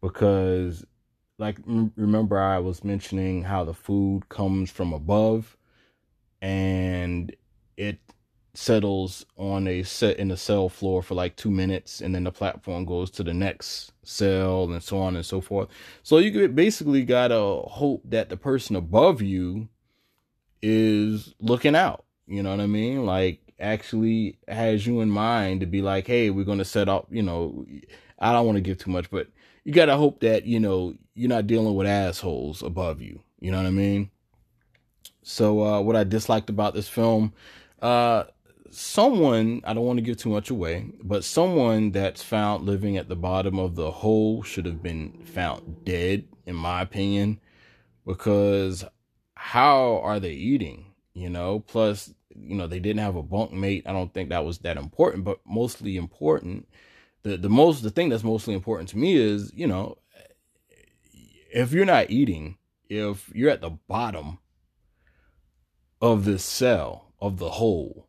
because 0.02 0.86
like 1.40 1.58
remember 1.96 2.40
I 2.40 2.60
was 2.60 2.84
mentioning 2.84 3.44
how 3.44 3.64
the 3.64 3.74
food 3.74 4.28
comes 4.30 4.72
from 4.72 4.94
above 4.94 5.56
and 6.42 7.36
it 7.78 8.00
settles 8.54 9.24
on 9.38 9.68
a 9.68 9.84
set 9.84 10.18
in 10.18 10.30
the 10.30 10.38
cell 10.38 10.68
floor 10.68 11.04
for 11.04 11.14
like 11.14 11.36
two 11.36 11.52
minutes 11.52 12.02
and 12.02 12.16
then 12.16 12.24
the 12.24 12.32
platform 12.32 12.86
goes 12.86 13.12
to 13.12 13.24
the 13.24 13.34
next 13.34 13.92
cell 14.04 14.64
and 14.72 14.82
so 14.82 14.98
on 14.98 15.16
and 15.16 15.26
so 15.26 15.40
forth. 15.40 15.70
So 16.02 16.18
you 16.18 16.48
basically 16.50 17.06
gotta 17.06 17.62
hope 17.70 18.02
that 18.06 18.30
the 18.30 18.38
person 18.38 18.76
above 18.76 19.22
you 19.22 19.70
is 20.64 21.36
looking 21.40 21.76
out 21.76 22.04
you 22.28 22.44
know 22.44 22.52
what 22.52 22.62
i 22.62 22.68
mean 22.68 23.06
like 23.06 23.40
actually 23.60 24.38
has 24.48 24.86
you 24.86 25.02
in 25.02 25.10
mind 25.10 25.62
to 25.62 25.66
be 25.66 25.82
like 25.82 26.06
hey 26.06 26.30
we're 26.30 26.46
gonna 26.46 26.66
set 26.66 26.88
up 26.88 27.08
you 27.10 27.24
know 27.24 27.66
i 28.20 28.32
don't 28.32 28.46
want 28.46 28.56
to 28.56 28.62
give 28.62 28.78
too 28.78 28.92
much 28.92 29.10
but 29.10 29.28
you 29.68 29.74
gotta 29.74 29.98
hope 29.98 30.22
that 30.22 30.46
you 30.46 30.62
know 30.62 30.96
you're 31.18 31.28
not 31.28 31.46
dealing 31.48 31.76
with 31.76 31.88
assholes 31.88 32.62
above 32.62 33.02
you. 33.02 33.22
You 33.42 33.52
know 33.52 33.58
what 33.58 33.66
I 33.66 33.72
mean? 33.72 34.12
So 35.24 35.62
uh, 35.62 35.82
what 35.82 35.96
I 35.96 36.06
disliked 36.06 36.50
about 36.50 36.74
this 36.74 36.88
film, 36.88 37.34
uh, 37.82 38.26
someone 38.70 39.62
I 39.66 39.74
don't 39.74 39.86
want 39.86 39.98
to 39.98 40.04
give 40.04 40.16
too 40.16 40.30
much 40.30 40.52
away, 40.52 40.92
but 41.04 41.26
someone 41.26 41.92
that's 41.92 42.24
found 42.24 42.66
living 42.66 42.96
at 42.96 43.10
the 43.10 43.16
bottom 43.18 43.60
of 43.60 43.76
the 43.76 43.92
hole 43.92 44.42
should 44.42 44.66
have 44.68 44.82
been 44.82 45.22
found 45.26 45.84
dead, 45.84 46.26
in 46.46 46.56
my 46.56 46.82
opinion, 46.82 47.42
because 48.06 48.86
how 49.34 50.00
are 50.02 50.20
they 50.20 50.32
eating? 50.32 50.94
You 51.14 51.30
know, 51.30 51.60
plus 51.60 52.14
you 52.40 52.56
know 52.56 52.68
they 52.68 52.80
didn't 52.80 53.02
have 53.02 53.16
a 53.16 53.24
bunk 53.24 53.52
mate. 53.54 53.84
I 53.86 53.94
don't 53.94 54.14
think 54.14 54.30
that 54.30 54.46
was 54.46 54.60
that 54.60 54.78
important, 54.78 55.24
but 55.24 55.40
mostly 55.46 55.98
important 55.98 56.68
the 57.28 57.38
the 57.38 57.50
most 57.50 57.84
the 57.84 57.90
thing 57.90 58.10
that's 58.10 58.24
mostly 58.24 58.54
important 58.54 58.90
to 58.90 58.98
me 58.98 59.16
is 59.16 59.52
you 59.54 59.68
know 59.68 59.98
if 61.54 61.72
you're 61.72 61.86
not 61.86 62.10
eating 62.10 62.58
if 62.90 63.30
you're 63.34 63.50
at 63.50 63.62
the 63.62 63.72
bottom 63.88 64.40
of 66.02 66.26
this 66.26 66.44
cell 66.44 67.14
of 67.20 67.38
the 67.38 67.52
hole 67.52 68.08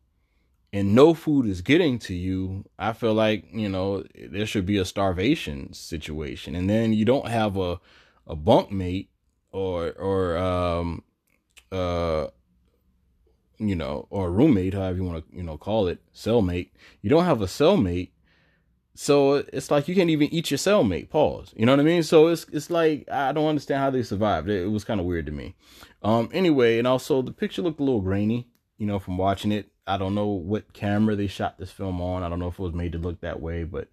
and 0.71 0.93
no 0.93 1.13
food 1.13 1.47
is 1.47 1.61
getting 1.61 1.97
to 1.97 2.13
you 2.13 2.63
i 2.77 2.93
feel 2.93 3.13
like 3.13 3.45
you 3.51 3.67
know 3.67 4.03
there 4.29 4.45
should 4.45 4.65
be 4.65 4.77
a 4.77 4.85
starvation 4.85 5.73
situation 5.73 6.55
and 6.55 6.69
then 6.69 6.93
you 6.93 7.05
don't 7.05 7.27
have 7.27 7.57
a 7.57 7.79
a 8.27 8.35
bunk 8.35 8.71
mate 8.71 9.09
or 9.51 9.91
or 9.93 10.37
um 10.37 11.03
uh 11.71 12.27
you 13.59 13.75
know 13.75 14.07
or 14.09 14.31
roommate 14.31 14.73
however 14.73 14.97
you 14.97 15.03
want 15.03 15.29
to 15.29 15.35
you 15.35 15.43
know 15.43 15.57
call 15.57 15.87
it 15.87 15.99
cellmate 16.13 16.69
you 17.01 17.09
don't 17.09 17.25
have 17.25 17.41
a 17.41 17.45
cellmate 17.45 18.09
so 19.01 19.35
it's 19.35 19.71
like 19.71 19.87
you 19.87 19.95
can't 19.95 20.09
even 20.09 20.27
eat 20.33 20.51
your 20.51 20.57
cellmate. 20.57 21.09
Pause. 21.09 21.53
You 21.55 21.65
know 21.65 21.71
what 21.71 21.79
I 21.79 21.83
mean? 21.83 22.03
So 22.03 22.27
it's 22.27 22.45
it's 22.51 22.69
like 22.69 23.09
I 23.09 23.31
don't 23.31 23.47
understand 23.47 23.79
how 23.79 23.89
they 23.89 24.03
survived. 24.03 24.49
It, 24.49 24.63
it 24.63 24.67
was 24.67 24.83
kind 24.83 24.99
of 24.99 25.05
weird 25.05 25.25
to 25.27 25.31
me. 25.31 25.55
Um. 26.03 26.29
Anyway, 26.33 26.77
and 26.77 26.85
also 26.85 27.21
the 27.21 27.31
picture 27.31 27.61
looked 27.61 27.79
a 27.79 27.83
little 27.83 28.01
grainy. 28.01 28.49
You 28.77 28.87
know, 28.87 28.99
from 28.99 29.17
watching 29.17 29.53
it, 29.53 29.71
I 29.87 29.97
don't 29.97 30.15
know 30.15 30.27
what 30.27 30.73
camera 30.73 31.15
they 31.15 31.27
shot 31.27 31.57
this 31.57 31.71
film 31.71 32.01
on. 32.01 32.23
I 32.23 32.29
don't 32.29 32.39
know 32.39 32.49
if 32.49 32.59
it 32.59 32.61
was 32.61 32.73
made 32.73 32.91
to 32.91 32.97
look 32.97 33.21
that 33.21 33.41
way, 33.41 33.63
but 33.63 33.87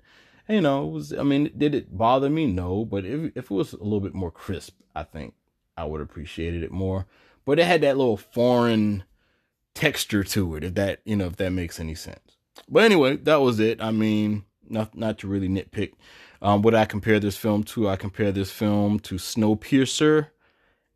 you 0.48 0.60
know, 0.60 0.88
it 0.88 0.90
was. 0.90 1.12
I 1.12 1.22
mean, 1.22 1.52
did 1.56 1.76
it 1.76 1.96
bother 1.96 2.28
me? 2.28 2.46
No, 2.46 2.84
but 2.84 3.04
if 3.04 3.30
if 3.36 3.44
it 3.44 3.50
was 3.52 3.74
a 3.74 3.84
little 3.84 4.00
bit 4.00 4.14
more 4.14 4.32
crisp, 4.32 4.76
I 4.96 5.04
think 5.04 5.34
I 5.76 5.84
would 5.84 6.00
appreciated 6.00 6.64
it 6.64 6.72
more. 6.72 7.06
But 7.44 7.60
it 7.60 7.66
had 7.66 7.82
that 7.82 7.96
little 7.96 8.16
foreign 8.16 9.04
texture 9.76 10.24
to 10.24 10.56
it. 10.56 10.64
If 10.64 10.74
that 10.74 11.00
you 11.04 11.16
know, 11.16 11.26
if 11.26 11.36
that 11.36 11.50
makes 11.50 11.78
any 11.78 11.94
sense. 11.94 12.36
But 12.68 12.84
anyway, 12.84 13.16
that 13.18 13.36
was 13.36 13.60
it. 13.60 13.80
I 13.80 13.90
mean 13.92 14.44
not 14.68 14.96
not 14.96 15.18
to 15.18 15.28
really 15.28 15.48
nitpick. 15.48 15.92
Um, 16.42 16.62
what 16.62 16.74
I 16.74 16.84
compare 16.84 17.18
this 17.18 17.36
film 17.36 17.64
to, 17.64 17.88
I 17.88 17.96
compare 17.96 18.30
this 18.30 18.50
film 18.50 18.98
to 19.00 19.14
Snowpiercer 19.14 20.28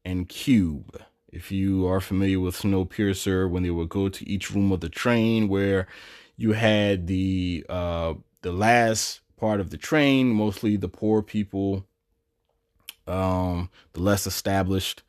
and 0.05 0.29
Cube. 0.29 1.03
If 1.33 1.51
you 1.51 1.87
are 1.87 2.01
familiar 2.01 2.41
with 2.41 2.57
Snowpiercer, 2.57 3.49
when 3.49 3.63
they 3.63 3.71
would 3.71 3.89
go 3.89 4.09
to 4.09 4.29
each 4.29 4.51
room 4.51 4.73
of 4.73 4.81
the 4.81 4.89
train, 4.89 5.49
where 5.49 5.87
you 6.37 6.53
had 6.53 7.07
the 7.07 7.65
uh, 7.69 8.15
the 8.43 8.53
last 8.53 9.21
part 9.37 9.61
of 9.61 9.71
the 9.71 9.77
train, 9.77 10.29
mostly 10.29 10.77
the 10.77 10.89
poor 10.89 11.23
people, 11.23 11.87
um, 13.07 13.71
the 13.93 14.01
less 14.01 14.27
established, 14.27 15.03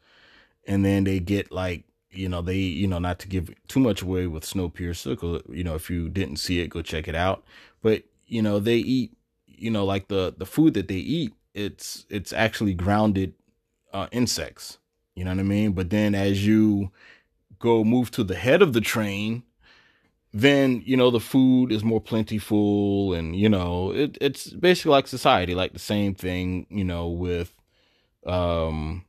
and 0.68 0.86
then 0.86 1.04
they 1.04 1.20
get 1.20 1.52
like 1.52 1.86
you 2.12 2.30
know 2.30 2.42
they 2.42 2.58
you 2.58 2.88
know 2.88 3.00
not 3.00 3.20
to 3.20 3.28
give 3.28 3.50
too 3.68 3.80
much 3.80 4.02
away 4.02 4.28
with 4.28 4.44
Snowpiercer, 4.44 5.42
you 5.50 5.64
know 5.64 5.76
if 5.76 5.90
you 5.90 6.10
didn't 6.10 6.38
see 6.38 6.60
it, 6.60 6.68
go 6.68 6.82
check 6.82 7.08
it 7.08 7.16
out. 7.16 7.44
But 7.82 8.04
you 8.28 8.42
know 8.42 8.60
they 8.60 8.78
eat 8.78 9.12
you 9.46 9.70
know 9.70 9.86
like 9.86 10.08
the 10.08 10.34
the 10.38 10.46
food 10.46 10.74
that 10.74 10.88
they 10.88 10.96
eat 10.96 11.34
it's 11.54 12.06
it's 12.10 12.34
actually 12.34 12.74
grounded 12.74 13.34
uh, 13.94 14.08
insects 14.12 14.80
you 15.16 15.24
know 15.24 15.32
what 15.32 15.40
i 15.40 15.44
mean 15.44 15.74
but 15.74 15.90
then 15.90 16.16
as 16.16 16.46
you 16.46 16.90
go 17.60 17.84
move 17.84 18.10
to 18.10 18.24
the 18.24 18.36
head 18.36 18.62
of 18.62 18.74
the 18.74 18.82
train 18.82 19.44
then 20.34 20.82
you 20.86 20.96
know 20.96 21.12
the 21.12 21.20
food 21.20 21.72
is 21.72 21.84
more 21.84 22.00
plentiful 22.00 23.14
and 23.14 23.36
you 23.36 23.50
know 23.50 23.92
it, 23.92 24.18
it's 24.22 24.48
basically 24.48 24.92
like 24.92 25.08
society 25.08 25.54
like 25.54 25.74
the 25.74 25.80
same 25.80 26.16
thing 26.16 26.66
you 26.70 26.86
know 26.86 27.08
with 27.08 27.54
um 28.26 29.04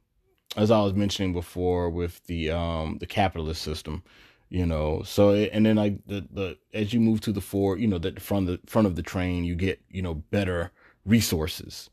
as 0.57 0.71
i 0.71 0.81
was 0.81 0.95
mentioning 0.95 1.33
before 1.33 1.89
with 1.91 2.25
the 2.27 2.51
um 2.51 2.99
the 2.99 3.07
capitalist 3.07 3.63
system 3.63 4.03
you 4.49 4.67
know 4.67 5.03
so 5.03 5.33
and 5.35 5.65
then 5.65 5.77
like 5.77 5.97
the 6.07 6.27
the 6.31 6.59
as 6.75 6.93
you 6.93 7.01
move 7.01 7.21
to 7.23 7.33
the 7.33 7.41
fore 7.41 7.79
you 7.79 7.87
know 7.87 7.99
the 7.99 8.13
front 8.21 8.47
the 8.47 8.61
front 8.67 8.87
of 8.87 8.97
the 8.97 9.03
train 9.03 9.45
you 9.45 9.55
get 9.55 9.81
you 9.91 10.03
know 10.03 10.15
better 10.15 10.71
resources. 11.07 11.89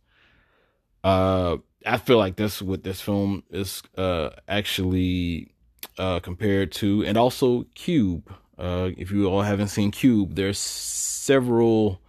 Uh 1.03 1.57
i 1.85 1.97
feel 1.97 2.17
like 2.17 2.35
that's 2.35 2.61
what 2.61 2.83
this 2.83 2.99
film 2.99 3.41
is 3.49 3.81
uh 3.97 4.29
actually 4.49 5.53
uh 5.97 6.19
compared 6.19 6.71
to 6.73 7.03
and 7.05 7.17
also 7.17 7.65
cube. 7.75 8.29
Uh 8.57 8.89
if 8.97 9.09
you 9.09 9.25
all 9.27 9.41
haven't 9.43 9.69
seen 9.69 9.89
cube 9.89 10.35
there's 10.35 10.59
several 10.59 12.01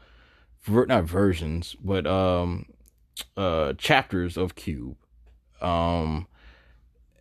ver- 0.65 0.87
not 0.87 1.05
versions 1.05 1.77
but 1.85 2.09
um 2.09 2.67
uh 3.37 3.73
chapters 3.75 4.37
of 4.37 4.57
cube. 4.57 4.97
Um, 5.61 6.27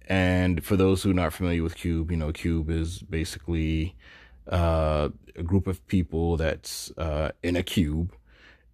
and 0.10 0.66
for 0.66 0.76
those 0.76 1.04
who 1.04 1.12
are 1.12 1.14
not 1.14 1.34
familiar 1.34 1.64
with 1.64 1.76
Cube, 1.76 2.10
you 2.12 2.18
know, 2.18 2.32
Cube 2.32 2.70
is 2.70 3.00
basically 3.04 3.96
uh, 4.52 5.10
a 5.36 5.44
group 5.44 5.68
of 5.68 5.86
people 5.88 6.36
that's 6.36 6.92
uh, 6.98 7.32
in 7.44 7.56
a 7.56 7.64
cube, 7.64 8.14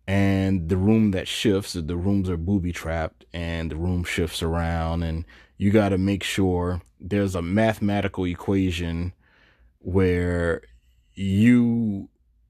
and 0.08 0.70
the 0.70 0.78
room 0.78 1.12
that 1.12 1.28
shifts, 1.28 1.74
the 1.74 1.98
rooms 1.98 2.30
are 2.30 2.38
booby 2.38 2.72
trapped, 2.72 3.26
and 3.34 3.70
the 3.70 3.76
room 3.76 4.06
shifts 4.06 4.42
around, 4.42 5.04
and 5.04 5.26
you 5.58 5.72
got 5.72 5.90
to 5.90 5.98
make 5.98 6.24
sure 6.24 6.82
there's 7.00 7.36
a 7.36 7.42
mathematical 7.42 8.26
equation 8.26 9.14
where 9.80 10.62
you 11.14 12.10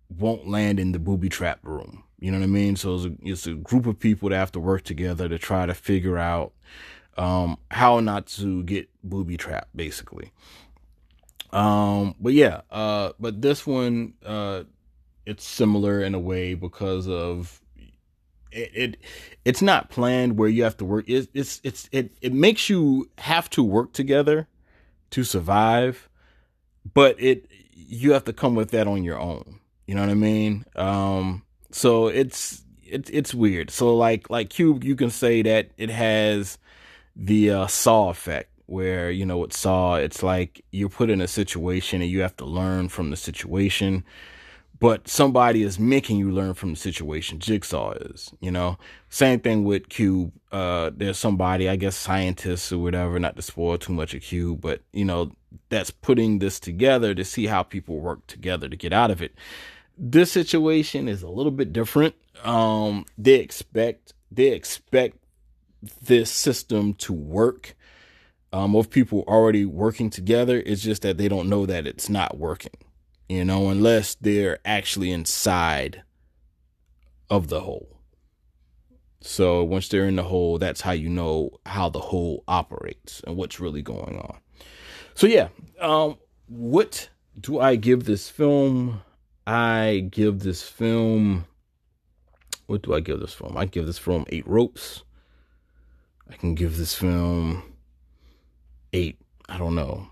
won't 0.10 0.48
land 0.48 0.80
in 0.80 0.92
the 0.92 1.00
booby 1.00 1.30
trap 1.30 1.60
room. 1.64 2.04
You 2.20 2.32
know 2.32 2.40
what 2.40 2.46
I 2.46 2.48
mean? 2.48 2.76
So 2.76 2.96
it's 2.96 3.06
a, 3.06 3.12
it's 3.22 3.48
a 3.48 3.54
group 3.54 3.86
of 3.86 4.00
people 4.00 4.30
that 4.30 4.36
have 4.36 4.52
to 4.54 4.60
work 4.60 4.84
together 4.84 5.28
to 5.28 5.38
try 5.38 5.66
to 5.66 5.74
figure 5.74 6.18
out 6.18 6.54
um, 7.18 7.58
how 7.72 8.00
not 8.00 8.28
to 8.28 8.64
get 8.64 8.90
booby 9.04 9.38
trapped, 9.38 9.76
basically. 9.76 10.32
Um, 11.52 12.16
but 12.20 12.34
yeah, 12.34 12.62
uh, 12.70 13.14
but 13.20 13.42
this 13.42 13.66
one, 13.66 14.14
uh, 14.26 14.64
it's 15.26 15.46
similar 15.46 16.02
in 16.02 16.14
a 16.14 16.20
way 16.20 16.54
because 16.54 17.08
of 17.08 17.62
it, 18.52 18.72
it 18.74 18.98
it's 19.44 19.62
not 19.62 19.90
planned 19.90 20.38
where 20.38 20.50
you 20.50 20.64
have 20.64 20.78
to 20.78 20.86
work. 20.86 21.08
It, 21.08 21.30
it's 21.34 21.62
it's 21.64 21.90
it 21.92 22.12
it 22.22 22.34
makes 22.34 22.70
you 22.70 23.10
have 23.20 23.50
to 23.52 23.64
work 23.64 23.94
together 23.94 24.48
to 25.12 25.24
survive, 25.24 26.10
but 26.94 27.16
it 27.20 27.48
you 27.74 28.14
have 28.14 28.26
to 28.26 28.34
come 28.34 28.56
with 28.56 28.72
that 28.72 28.88
on 28.88 29.04
your 29.04 29.20
own. 29.20 29.60
You 29.88 29.96
know 29.96 30.02
what 30.02 30.10
I 30.10 30.16
mean? 30.16 30.66
Um, 30.76 31.44
so 31.72 32.08
it's 32.08 32.64
it's 32.84 33.10
it's 33.12 33.34
weird. 33.34 33.70
So 33.70 33.96
like 33.96 34.30
like 34.30 34.50
Cube, 34.50 34.84
you 34.84 34.96
can 34.96 35.10
say 35.10 35.42
that 35.44 35.70
it 35.78 35.90
has 35.90 36.58
the 37.16 37.52
uh, 37.52 37.68
Saw 37.68 38.10
effect, 38.10 38.52
where 38.66 39.12
you 39.12 39.26
know 39.26 39.40
with 39.40 39.54
Saw, 39.54 39.96
it's 39.96 40.24
like 40.24 40.64
you're 40.72 40.90
put 40.90 41.10
in 41.10 41.22
a 41.22 41.28
situation 41.28 42.02
and 42.02 42.10
you 42.10 42.22
have 42.22 42.38
to 42.38 42.46
learn 42.46 42.90
from 42.90 43.10
the 43.10 43.18
situation 43.18 44.04
but 44.80 45.08
somebody 45.08 45.64
is 45.64 45.80
making 45.80 46.18
you 46.18 46.32
learn 46.32 46.54
from 46.54 46.72
the 46.72 46.76
situation. 46.76 47.40
Jigsaw 47.40 47.92
is, 47.94 48.34
you 48.42 48.52
know. 48.52 48.78
Same 49.10 49.40
thing 49.40 49.64
with 49.64 49.90
Cube. 49.90 50.34
Uh, 50.52 50.92
there's 50.96 51.18
somebody, 51.18 51.70
I 51.70 51.76
guess, 51.76 51.96
scientists 51.96 52.72
or 52.72 52.80
whatever, 52.80 53.20
not 53.20 53.36
to 53.38 53.42
spoil 53.42 53.78
too 53.78 53.94
much 53.94 54.14
of 54.14 54.22
Cube, 54.22 54.62
but 54.62 54.82
you 54.92 55.06
know, 55.06 55.32
that's 55.70 55.92
putting 55.92 56.40
this 56.40 56.60
together 56.60 57.16
to 57.16 57.24
see 57.24 57.46
how 57.46 57.64
people 57.64 58.00
work 58.00 58.28
together 58.28 58.68
to 58.68 58.76
get 58.76 58.92
out 58.92 59.12
of 59.12 59.22
it. 59.22 59.34
This 59.98 60.32
situation 60.32 61.08
is 61.08 61.24
a 61.24 61.30
little 61.30 61.52
bit 61.52 61.72
different. 61.72 62.16
Um, 62.44 63.06
they 63.18 63.36
expect 63.36 64.14
they 64.30 64.48
expect 64.48 65.18
this 66.02 66.32
system 66.32 66.94
to 66.96 67.14
work. 67.14 67.76
Um, 68.54 68.74
of 68.74 68.90
people 68.90 69.26
already 69.28 69.66
working 69.66 70.10
together. 70.10 70.64
It's 70.66 70.82
just 70.82 71.02
that 71.02 71.18
they 71.18 71.28
don't 71.28 71.50
know 71.50 71.66
that 71.66 71.86
it's 71.86 72.08
not 72.08 72.38
working 72.38 72.72
you 73.28 73.44
know, 73.44 73.70
unless 73.70 74.16
they're 74.16 74.60
actually 74.66 75.12
inside 75.12 76.04
of 77.30 77.48
the 77.48 77.62
hole. 77.62 78.00
So 79.22 79.64
once 79.64 79.88
they're 79.88 80.06
in 80.06 80.18
the 80.18 80.24
hole, 80.24 80.60
that's 80.60 80.82
how 80.82 80.92
you 80.92 81.10
know 81.10 81.52
how 81.66 81.90
the 81.90 82.00
hole 82.00 82.44
operates 82.48 83.22
and 83.26 83.36
what's 83.36 83.60
really 83.60 83.82
going 83.82 84.20
on. 84.20 84.38
So 85.16 85.26
yeah, 85.26 85.48
um, 85.80 86.18
what 86.48 87.10
do 87.40 87.60
I 87.60 87.76
give 87.76 88.04
this 88.04 88.30
film? 88.30 89.02
I 89.48 90.08
give 90.12 90.40
this 90.40 90.62
film. 90.62 91.46
What 92.68 92.84
do 92.84 92.94
I 92.94 93.00
give 93.00 93.20
this 93.20 93.34
film? 93.34 93.58
I 93.58 93.66
give 93.66 93.88
this 93.88 93.98
film 93.98 94.26
eight 94.30 94.48
ropes. 94.48 95.04
I 96.30 96.36
can 96.36 96.56
give 96.56 96.78
this 96.78 96.96
film 96.96 97.64
eight. 98.94 99.20
I 99.48 99.58
don't 99.58 99.76
know. 99.76 100.08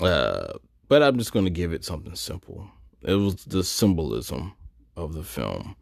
Uh, 0.00 0.54
but 0.88 1.02
I'm 1.02 1.18
just 1.18 1.32
going 1.32 1.44
to 1.44 1.50
give 1.50 1.72
it 1.72 1.84
something 1.84 2.14
simple. 2.14 2.68
It 3.02 3.14
was 3.14 3.44
the 3.44 3.64
symbolism 3.64 4.54
of 4.96 5.14
the 5.14 5.24
film. 5.24 5.76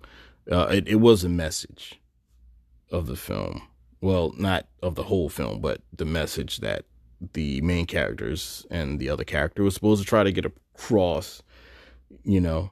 Uh, 0.51 0.69
it, 0.71 0.89
it 0.89 0.97
was 0.97 1.25
a 1.25 1.29
message 1.29 2.01
of 2.91 3.07
the 3.07 3.17
film. 3.17 3.63
Well, 4.01 4.33
not 4.39 4.67
of 4.83 4.95
the 4.95 5.03
whole 5.03 5.29
film, 5.29 5.61
but 5.61 5.83
the 5.93 6.07
message 6.07 6.59
that 6.59 6.85
the 7.35 7.61
main 7.61 7.87
characters 7.87 8.67
and 8.71 8.99
the 8.99 9.11
other 9.11 9.25
character 9.25 9.63
was 9.63 9.75
supposed 9.75 10.03
to 10.03 10.09
try 10.09 10.25
to 10.25 10.33
get 10.33 10.47
across. 10.47 11.43
You 12.25 12.41
know, 12.41 12.71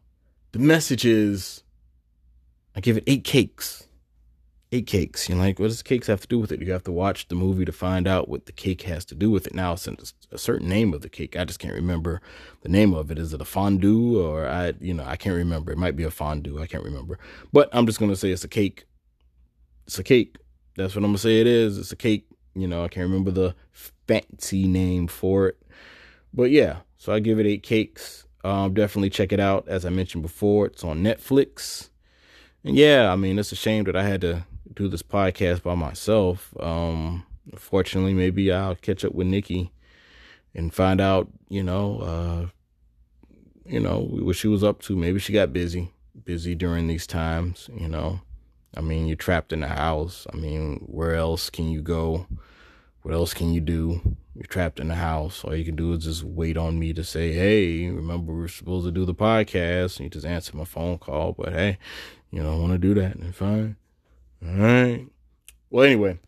the 0.53 0.59
message 0.59 1.05
is 1.05 1.63
I 2.75 2.81
give 2.81 2.97
it 2.97 3.05
eight 3.07 3.25
cakes 3.25 3.88
eight 4.71 4.87
cakes. 4.87 5.29
You're 5.29 5.39
like, 5.39 5.59
what 5.59 5.69
does 5.69 5.83
cakes 5.83 6.07
have 6.09 6.21
to 6.21 6.27
do 6.27 6.39
with 6.39 6.53
it? 6.53 6.61
You 6.61 6.73
have 6.73 6.85
to 6.85 6.93
watch 6.93 7.29
the 7.29 7.35
movie 7.35 7.65
to 7.65 7.73
find 7.73 8.07
out 8.07 8.29
what 8.29 8.47
the 8.47 8.53
cake 8.53 8.83
has 8.83 9.05
to 9.07 9.15
do 9.15 9.31
with 9.31 9.47
it. 9.47 9.55
Now, 9.55 9.75
since 9.75 10.15
a 10.31 10.39
certain 10.39 10.69
name 10.69 10.93
of 10.93 11.01
the 11.01 11.09
cake, 11.09 11.37
I 11.37 11.45
just 11.45 11.59
can't 11.59 11.75
remember 11.75 12.21
the 12.63 12.69
name 12.69 12.93
of 12.93 13.11
it. 13.11 13.19
Is 13.19 13.33
it 13.33 13.41
a 13.41 13.47
fondue 13.47 14.21
or 14.23 14.47
I, 14.47 14.75
you 14.81 14.95
know, 14.95 15.05
I 15.07 15.17
can't 15.17 15.37
remember. 15.37 15.73
It 15.73 15.79
might 15.79 15.97
be 15.97 16.05
a 16.05 16.11
fondue. 16.11 16.61
I 16.61 16.67
can't 16.67 16.85
remember. 16.85 17.19
But 17.53 17.71
I'm 17.73 17.87
just 17.87 17.99
gonna 17.99 18.17
say 18.17 18.31
it's 18.31 18.45
a 18.45 18.49
cake. 18.49 18.85
It's 19.87 19.99
a 19.99 20.05
cake. 20.05 20.37
That's 20.77 20.95
what 20.95 21.05
I'm 21.05 21.11
gonna 21.11 21.19
say. 21.19 21.41
It 21.41 21.47
is. 21.47 21.79
It's 21.79 21.93
a 21.93 21.97
cake. 21.97 22.27
You 22.55 22.69
know, 22.69 22.85
I 22.85 22.89
can't 22.89 23.07
remember 23.07 23.31
the 23.31 23.55
fancy 24.07 24.67
name 24.67 25.07
for 25.07 25.49
it. 25.49 25.63
But 26.35 26.51
yeah, 26.51 26.81
so 26.97 27.13
I 27.13 27.21
give 27.21 27.39
it 27.39 27.47
eight 27.47 27.63
cakes. 27.63 28.27
Um, 28.45 28.75
definitely 28.75 29.11
check 29.11 29.33
it 29.33 29.41
out. 29.41 29.67
As 29.67 29.85
I 29.85 29.91
mentioned 29.91 30.23
before, 30.23 30.67
it's 30.67 30.85
on 30.85 31.03
Netflix. 31.03 31.89
And 32.65 32.77
yeah, 32.77 33.13
I 33.13 33.17
mean, 33.17 33.39
it's 33.39 33.53
a 33.53 33.57
shame 33.57 33.85
that 33.85 33.97
I 33.97 34.03
had 34.03 34.21
to 34.23 34.45
do 34.79 34.89
this 34.89 35.03
podcast 35.03 35.63
by 35.65 35.75
myself. 35.75 36.55
Um, 36.61 37.27
fortunately, 37.57 38.15
maybe 38.15 38.53
I'll 38.53 38.77
catch 38.77 39.05
up 39.05 39.13
with 39.13 39.27
Nikki 39.27 39.73
and 40.55 40.73
find 40.73 41.01
out, 41.01 41.29
you 41.49 41.65
know, 41.65 41.99
uh, 41.99 42.47
you 43.67 43.81
know, 43.81 43.99
what 43.99 44.37
she 44.37 44.47
was 44.47 44.63
up 44.63 44.81
to. 44.83 44.97
Maybe 44.97 45.19
she 45.19 45.33
got 45.33 45.53
busy, 45.53 45.93
busy 46.25 46.55
during 46.55 46.87
these 46.87 47.07
times, 47.07 47.69
you 47.77 47.89
know. 47.89 48.21
I 48.77 48.81
mean, 48.81 49.09
you're 49.09 49.17
trapped 49.17 49.53
in 49.53 49.61
the 49.61 49.69
house. 49.69 50.27
I 50.33 50.37
mean, 50.37 50.85
where 50.87 51.17
else 51.17 51.51
can 51.51 51.69
you 51.69 51.83
go? 51.83 52.27
What 53.03 53.15
else 53.15 53.35
can 53.35 53.53
you 53.53 53.61
do? 53.61 54.01
You're 54.35 54.45
trapped 54.45 54.79
in 54.79 54.89
the 54.89 54.95
house. 54.95 55.43
All 55.43 55.57
you 55.57 55.65
can 55.65 55.75
do 55.75 55.93
is 55.95 56.05
just 56.05 56.23
wait 56.23 56.57
on 56.57 56.79
me 56.79 56.93
to 56.93 57.03
say, 57.03 57.33
hey, 57.33 57.91
remember 57.91 58.33
we're 58.33 58.47
supposed 58.47 58.87
to 58.87 58.93
do 58.93 59.05
the 59.05 59.15
podcast. 59.15 59.97
And 59.97 60.05
you 60.05 60.11
just 60.11 60.27
answer 60.27 60.57
my 60.57 60.65
phone 60.65 60.99
call. 60.99 61.33
But 61.33 61.53
hey, 61.53 61.79
you 62.31 62.43
don't 62.43 62.61
want 62.61 62.73
to 62.75 62.79
do 62.79 62.95
that, 62.95 63.17
and 63.17 63.35
fine. 63.35 63.77
All 64.45 64.55
right. 64.55 65.07
Well, 65.71 65.85
anyway, 65.85 66.19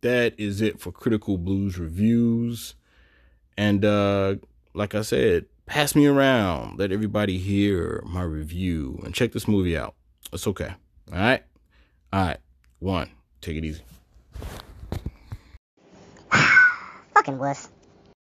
that 0.00 0.34
is 0.38 0.60
it 0.60 0.80
for 0.80 0.92
Critical 0.92 1.38
Blues 1.38 1.78
reviews. 1.78 2.74
And 3.56 3.84
uh, 3.84 4.36
like 4.74 4.94
I 4.94 5.02
said, 5.02 5.46
pass 5.66 5.94
me 5.94 6.06
around. 6.06 6.78
Let 6.78 6.92
everybody 6.92 7.38
hear 7.38 8.02
my 8.06 8.22
review 8.22 9.00
and 9.04 9.14
check 9.14 9.32
this 9.32 9.48
movie 9.48 9.76
out. 9.76 9.94
It's 10.32 10.46
okay. 10.46 10.74
All 11.12 11.18
right. 11.18 11.42
All 12.12 12.26
right. 12.26 12.38
One. 12.78 13.10
Take 13.40 13.56
it 13.56 13.64
easy. 13.64 13.82
Fucking 17.14 17.38
wuss. 17.38 17.68